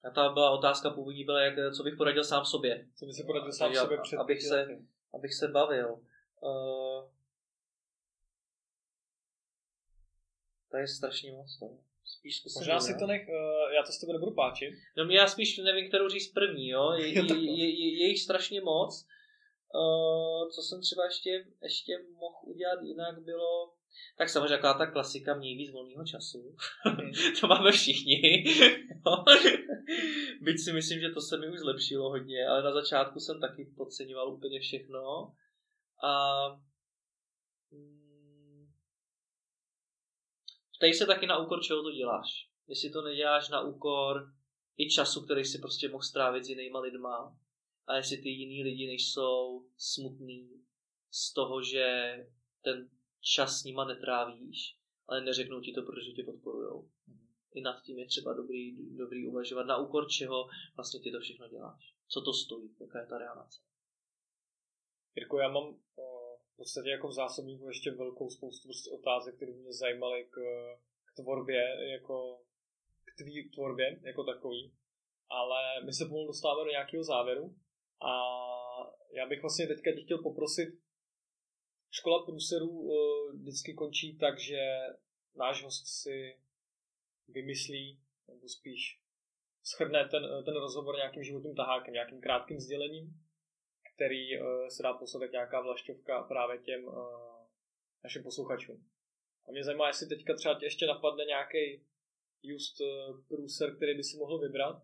[0.03, 2.87] A ta byla otázka původní byla, jak, co bych poradil sám sobě.
[2.95, 4.67] Co bych si poradil sám sobě před abych se,
[5.13, 5.99] abych se bavil.
[6.41, 7.09] Uh,
[10.73, 11.59] to je strašně moc.
[11.59, 11.65] To.
[12.05, 14.73] Spíš zkusím Možná si to nech, uh, já to s tebe nebudu páčit.
[14.97, 16.91] No já spíš nevím, kterou říct první, jo.
[16.91, 19.07] Je, je, je, je, je jich strašně moc.
[19.75, 23.73] Uh, co jsem třeba ještě, ještě mohl udělat jinak, bylo
[24.17, 26.55] tak samozřejmě taková ta klasika měj víc volného času.
[26.83, 27.11] Hmm.
[27.41, 28.15] to máme všichni.
[30.41, 33.65] Byť si myslím, že to se mi už zlepšilo hodně, ale na začátku jsem taky
[33.77, 35.33] podceňoval úplně všechno.
[36.03, 36.11] A
[40.83, 42.49] ptej se taky na úkor, čeho to děláš.
[42.67, 44.33] Jestli to neděláš na úkor
[44.77, 47.37] i času, který si prostě mohl strávit s jinýma lidma,
[47.87, 50.63] a jestli ty jiný lidi nejsou smutný
[51.11, 52.15] z toho, že
[52.61, 52.89] ten
[53.21, 54.77] čas s nima netrávíš,
[55.07, 56.89] ale neřeknou ti to, protože tě podporujou.
[57.53, 61.47] I nad tím je třeba dobrý, dobrý uvažovat, na úkor čeho vlastně ty to všechno
[61.47, 61.95] děláš.
[62.07, 63.59] Co to stojí, jaká je ta reálnace.
[65.15, 65.79] Jirko, já mám
[66.53, 70.37] v podstatě jako v zásobníku ještě velkou spoustu prostě otázek, které mě zajímaly k,
[71.05, 72.41] k tvorbě, jako
[73.05, 74.73] k tvý tvorbě jako takový.
[75.29, 77.55] Ale my se pomalu dostáváme do nějakého závěru
[78.01, 78.13] a
[79.15, 80.69] já bych vlastně teďka tě chtěl poprosit,
[81.91, 82.95] škola průserů uh,
[83.39, 84.61] vždycky končí tak, že
[85.35, 86.39] náš host si
[87.27, 88.99] vymyslí, nebo spíš
[89.63, 93.22] schrne ten, eh, ten rozhovor nějakým životním tahákem, nějakým krátkým sdělením,
[94.03, 96.93] který uh, se dá poslat nějaká vlašťovka právě těm uh,
[98.03, 98.85] našim posluchačům.
[99.47, 101.85] A mě zajímá, jestli teďka třeba tě ještě napadne nějaký
[102.43, 102.87] just uh,
[103.27, 104.83] průser, který by si mohl vybrat,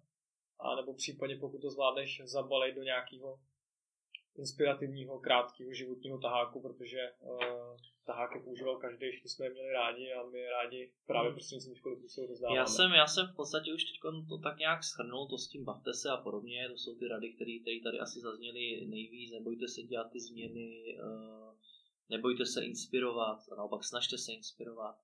[0.59, 3.39] a nebo případně pokud to zvládneš zabalit do nějakého
[4.38, 10.23] inspirativního, krátkého životního taháku, protože uh, taháky používal každý, všichni jsme je měli rádi a
[10.30, 12.57] my je rádi právě prostřednictvím školy se rozdáváme.
[12.57, 13.99] Já jsem, já jsem v podstatě už teď
[14.30, 17.34] to tak nějak schrnul, to s tím bavte se a podobně, to jsou ty rady,
[17.34, 21.55] které tady asi zazněly nejvíc, nebojte se dělat ty změny, uh,
[22.09, 24.95] nebojte se inspirovat, a naopak snažte se inspirovat.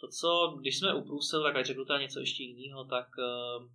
[0.00, 3.68] To, co, když jsme u Průsel, tak ať řeknu teda něco ještě jiného, tak uh,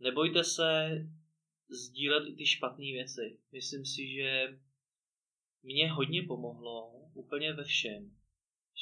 [0.00, 0.98] nebojte se
[1.68, 3.38] sdílet i ty špatné věci.
[3.52, 4.58] Myslím si, že
[5.62, 8.10] mě hodně pomohlo úplně ve všem,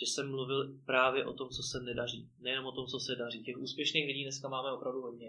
[0.01, 2.31] že jsem mluvil právě o tom, co se nedaří.
[2.39, 3.45] Nejenom o tom, co se daří.
[3.45, 5.29] Těch úspěšných lidí dneska máme opravdu hodně.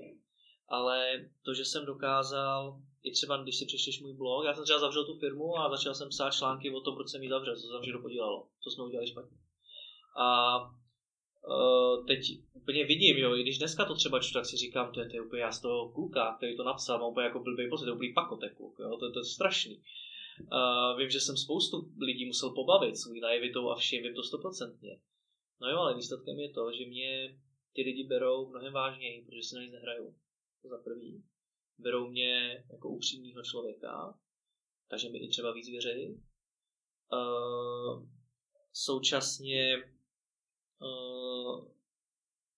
[0.67, 4.79] Ale to, že jsem dokázal, i třeba když si přečteš můj blog, já jsem třeba
[4.79, 7.61] zavřel tu firmu a začal jsem psát články o tom, proč jsem ji zavřel, co
[7.61, 9.37] se tam podílelo, co jsme udělali špatně.
[10.19, 10.57] A
[11.47, 12.19] uh, teď
[12.53, 15.15] úplně vidím, jo, i když dneska to třeba čtu, tak si říkám, to je, to
[15.15, 17.89] je úplně já z toho kluka, který to napsal, mám úplně jako blbý pocit, to
[17.89, 19.83] je úplně pakotek kluk, jo, to, to je strašný.
[20.41, 24.99] Uh, vím, že jsem spoustu lidí musel pobavit svůj najevitou a všem, vím to stoprocentně.
[25.61, 27.39] No jo, ale výsledkem je to, že mě
[27.73, 30.15] ty lidi berou mnohem vážněji, protože se na nic nehrajou.
[30.61, 31.23] To za prvý.
[31.77, 34.19] Berou mě jako upřímného člověka,
[34.89, 36.21] takže mi i třeba víc věří.
[37.13, 38.07] Uh,
[38.73, 39.92] současně uh,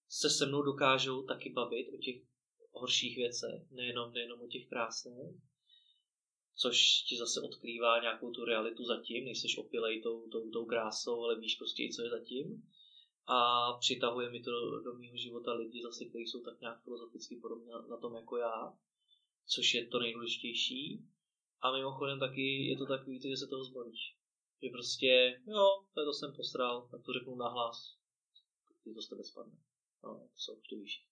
[0.10, 2.22] se se mnou dokážou taky bavit o těch
[2.72, 5.36] horších věcech, nejenom, nejenom o těch krásných,
[6.56, 11.40] což ti zase odkrývá nějakou tu realitu zatím, nejseš opilej tou, tou, tou krásou, ale
[11.40, 12.64] víš prostě i co je zatím.
[13.28, 13.38] A
[13.80, 17.72] přitahuje mi to do, do mého života lidi zase, kteří jsou tak nějak filozoficky podobně
[17.72, 18.74] na, na tom jako já,
[19.46, 21.06] což je to nejdůležitější.
[21.62, 24.16] A mimochodem taky je to takový, že se toho zbavíš.
[24.64, 27.98] Že prostě, jo, to, to jsem posral, tak to řeknu nahlas,
[28.86, 29.58] ty to z tebe spadne.
[30.04, 31.04] No, jsou, to víš.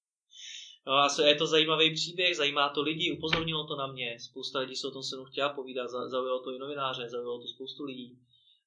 [0.86, 4.76] No a je to zajímavý příběh, zajímá to lidi, upozornilo to na mě, spousta lidí
[4.76, 8.20] se o tom se mnou chtěla povídat, zaujalo to i novináře, zaujalo to spoustu lidí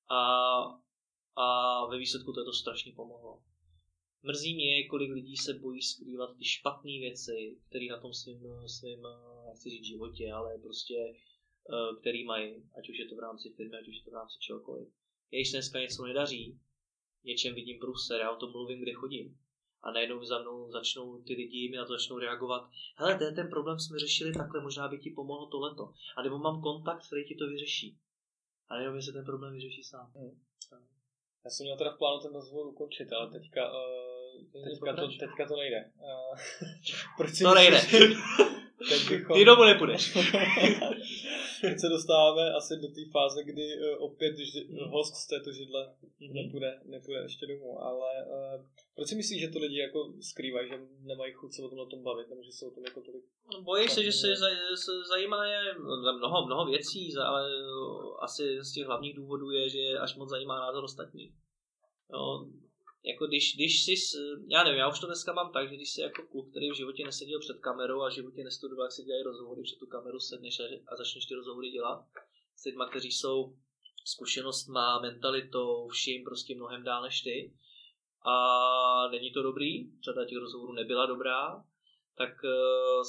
[0.08, 0.20] a,
[1.36, 3.42] a ve výsledku to je to strašně pomohlo.
[4.22, 9.02] Mrzí mě, kolik lidí se bojí skrývat ty špatné věci, které na tom svým, svým,
[9.46, 13.76] nechci říct životě, ale prostě, eh, který mají, ať už je to v rámci firmy,
[13.76, 14.88] ať už je to v rámci čehokoliv.
[15.30, 16.58] Když se dneska něco nedaří,
[17.26, 19.38] něčem vidím průser, já o tom mluvím, kde chodím.
[19.82, 22.70] A najednou za mnou začnou ty lidi mi na to začnou reagovat.
[22.96, 25.92] Hele, ten, ten problém jsme řešili takhle, možná by ti pomohlo tohleto.
[26.16, 27.98] A nebo mám kontakt, který ti to vyřeší.
[28.68, 30.12] A najednou se ten problém vyřeší sám.
[30.16, 30.40] Hmm.
[31.44, 35.48] Já jsem měl teda v plánu ten rozhovor ukončit, ale teďka, uh, teďka, to, teďka
[35.48, 35.90] to nejde.
[36.00, 36.38] Uh,
[37.16, 37.80] proč to nejde.
[38.88, 39.36] Teď bychom...
[39.36, 40.16] Ty domů nepůjdeš.
[41.60, 44.90] Teď se dostáváme asi do té fáze, kdy uh, opět ži, mm.
[44.90, 46.32] host z této židle mm-hmm.
[46.32, 47.82] nepůjde, nepůjde ještě domů.
[47.82, 51.68] Ale uh, proč si myslíš, že to lidi jako skrývají, že nemají chuť se o
[51.68, 53.24] tom, o tom bavit, nebo že se o tom jako tolik...
[53.52, 54.36] No, bojí se, že se,
[54.84, 55.60] se zajímá je
[56.18, 57.50] mnoho, mnoho věcí, ale
[58.20, 61.32] asi z těch hlavních důvodů je, že až moc zajímá názor ostatních.
[62.12, 62.50] No,
[63.06, 63.94] jako když, když jsi,
[64.48, 66.76] já nevím, já už to dneska mám tak, že když jsi jako kluk, který v
[66.76, 70.20] životě neseděl před kamerou a v životě nestudoval, jak se dělají rozhovory, před tu kameru
[70.20, 72.04] sedneš a začneš ty rozhovory dělat
[72.56, 73.56] s lidmi, kteří jsou
[74.04, 77.52] zkušenost má, mentalitou, vším prostě mnohem dál než ty.
[78.26, 81.64] A není to dobrý, řada těch rozhovorů nebyla dobrá,
[82.16, 83.04] tak eh,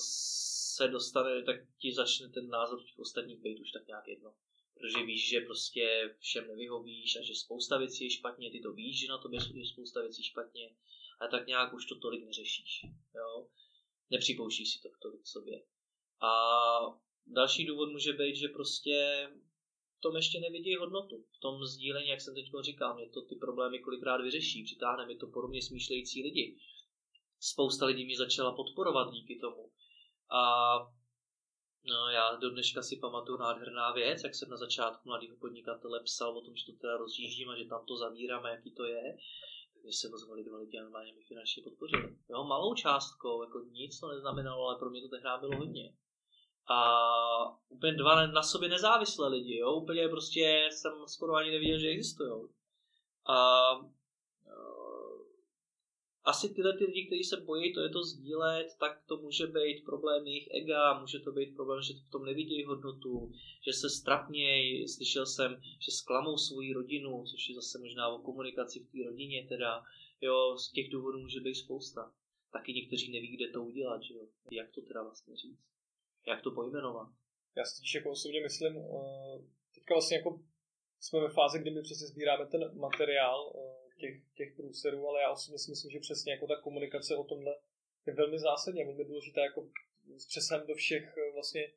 [0.75, 4.33] se dostane, tak ti začne ten názor těch ostatních být už tak nějak jedno
[4.80, 8.99] protože víš, že prostě všem nevyhovíš a že spousta věcí je špatně, ty to víš,
[8.99, 10.75] že na tobě je spousta věcí špatně,
[11.19, 12.82] a tak nějak už to tolik neřešíš.
[13.15, 13.47] Jo?
[14.09, 15.63] Nepřipouštíš si to k tolik sobě.
[16.21, 16.32] A
[17.28, 19.28] další důvod může být, že prostě
[19.97, 21.25] v tom ještě nevidí hodnotu.
[21.38, 25.15] V tom sdílení, jak jsem teď říkal, mě to ty problémy kolikrát vyřeší, přitáhne mi
[25.15, 26.57] to podobně smýšlející lidi.
[27.39, 29.71] Spousta lidí mě začala podporovat díky tomu.
[30.30, 30.78] A
[31.89, 36.38] No, já do dneška si pamatuju nádherná věc, jak jsem na začátku mladého podnikatele psal
[36.38, 39.17] o tom, že to teda rozjíždím a že tam to zavírám a jaký to je.
[39.73, 42.17] Tak mě se ozvali dva lidi a normálně mi finančně podpořili.
[42.29, 45.93] Jo, malou částkou, jako nic to neznamenalo, ale pro mě to tehdy bylo hodně.
[46.69, 46.79] A
[47.69, 52.49] úplně dva na sobě nezávislé lidi, jo, úplně prostě jsem skoro ani nevěděl, že existují.
[53.29, 53.38] A
[56.28, 59.86] asi tyhle ty lidi, kteří se bojí to je to sdílet, tak to může být
[59.86, 63.32] problém jejich ega, může to být problém, že v tom nevidí hodnotu,
[63.65, 68.80] že se strapnějí, slyšel jsem, že zklamou svoji rodinu, což je zase možná o komunikaci
[68.80, 69.84] v té rodině teda,
[70.21, 72.13] jo, z těch důvodů může být spousta.
[72.51, 74.28] Taky někteří neví, kde to udělat, že jo.
[74.51, 75.59] Jak to teda vlastně říct?
[76.28, 77.07] Jak to pojmenovat?
[77.57, 80.39] Já si totiž jako osobně myslím, uh, teďka vlastně jako
[80.99, 85.31] jsme ve fázi, kdy my přesně sbíráme ten materiál, uh, těch, těch průserů, ale já
[85.31, 87.55] osobně si myslím, že přesně jako ta komunikace o tomhle
[88.07, 89.69] je velmi zásadně, velmi důležitá jako
[90.17, 91.73] s přesahem do všech eh, vlastně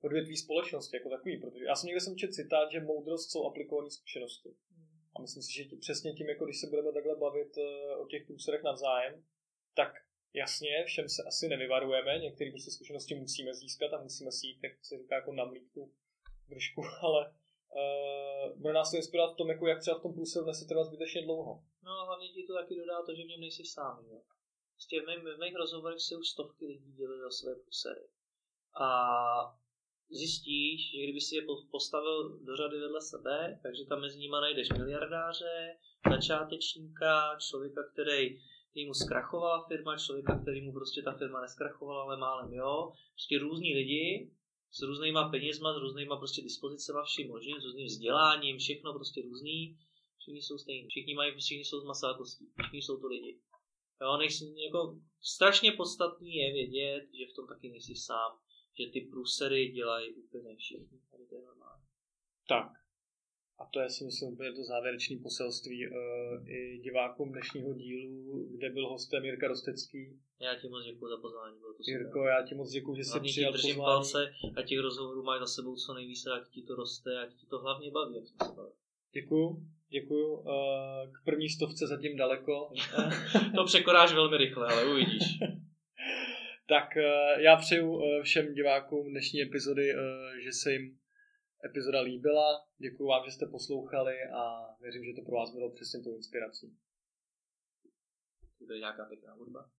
[0.00, 3.90] odvětví společnosti jako takový, protože já jsem někde jsem četl citát, že moudrost jsou aplikované
[3.90, 4.50] zkušenosti.
[5.16, 8.06] A myslím si, že tí, přesně tím, jako když se budeme takhle bavit uh, o
[8.06, 9.24] těch průserech navzájem,
[9.74, 9.92] tak
[10.34, 14.72] jasně, všem se asi nevyvarujeme, některé prostě zkušenosti musíme získat a musíme si jít, jak
[14.84, 15.92] se říká, jako namlít tu
[16.48, 17.34] držku, ale
[17.74, 20.84] uh, bude nás to inspirovat v tom, jako jak třeba v tom průseru nese trvat
[20.84, 21.62] zbytečně dlouho.
[21.82, 24.04] No a hlavně ti to taky dodá to, že v něm nejsi sám.
[24.10, 24.20] Jo?
[24.74, 28.04] Prostě v, mých, v mých rozhovorech se už stovky lidí dělili o své průsery.
[28.80, 28.90] A
[30.10, 34.68] zjistíš, že kdyby si je postavil do řady vedle sebe, takže tam mezi nimi najdeš
[34.70, 35.76] miliardáře,
[36.10, 38.38] začátečníka, člověka, který
[38.86, 42.92] mu zkrachovala firma, člověka, který mu prostě ta firma neskrachovala, ale málem jo.
[43.12, 44.30] Prostě různí lidi,
[44.70, 49.78] s různýma penězma, s různýma prostě dispozicema, vším možným, s různým vzděláním, všechno prostě různý.
[50.18, 52.18] Všichni jsou stejní, všichni mají, všichni jsou z masa
[52.60, 53.40] všichni jsou to lidi.
[54.02, 58.38] Jo, nejsi, jako, strašně podstatný je vědět, že v tom taky nejsi sám,
[58.78, 61.00] že ty průsery dělají úplně všichni.
[61.10, 61.84] Tady to je normální.
[62.48, 62.72] Tak,
[63.58, 65.94] a to je si myslím úplně to závěrečné poselství uh,
[66.50, 70.20] i divákům dnešního dílu, kde byl hostem Jirka Rostecký.
[70.40, 71.58] Já ti moc děkuji za pozvání.
[71.58, 73.94] Bylo to Jirko, já ti moc děkuji, že jsi přijal držím pozvání.
[73.94, 77.46] palce a těch rozhovorů máš za sebou co nejvíce, ať ti to roste, ať ti
[77.46, 78.74] to hlavně baví, jak jsme se bavili.
[79.12, 80.34] Děkuju, děkuju.
[80.34, 80.44] Uh,
[81.12, 82.72] k první stovce zatím daleko.
[83.56, 85.22] to překonáš velmi rychle, ale uvidíš.
[86.68, 89.94] tak uh, já přeju všem divákům dnešní epizody,
[90.44, 90.98] že se jim
[91.64, 92.66] epizoda líbila.
[92.78, 96.78] Děkuji vám, že jste poslouchali a věřím, že to pro vás bylo přesně tou inspirací.
[98.66, 99.66] To je nějaká pěkná hudba.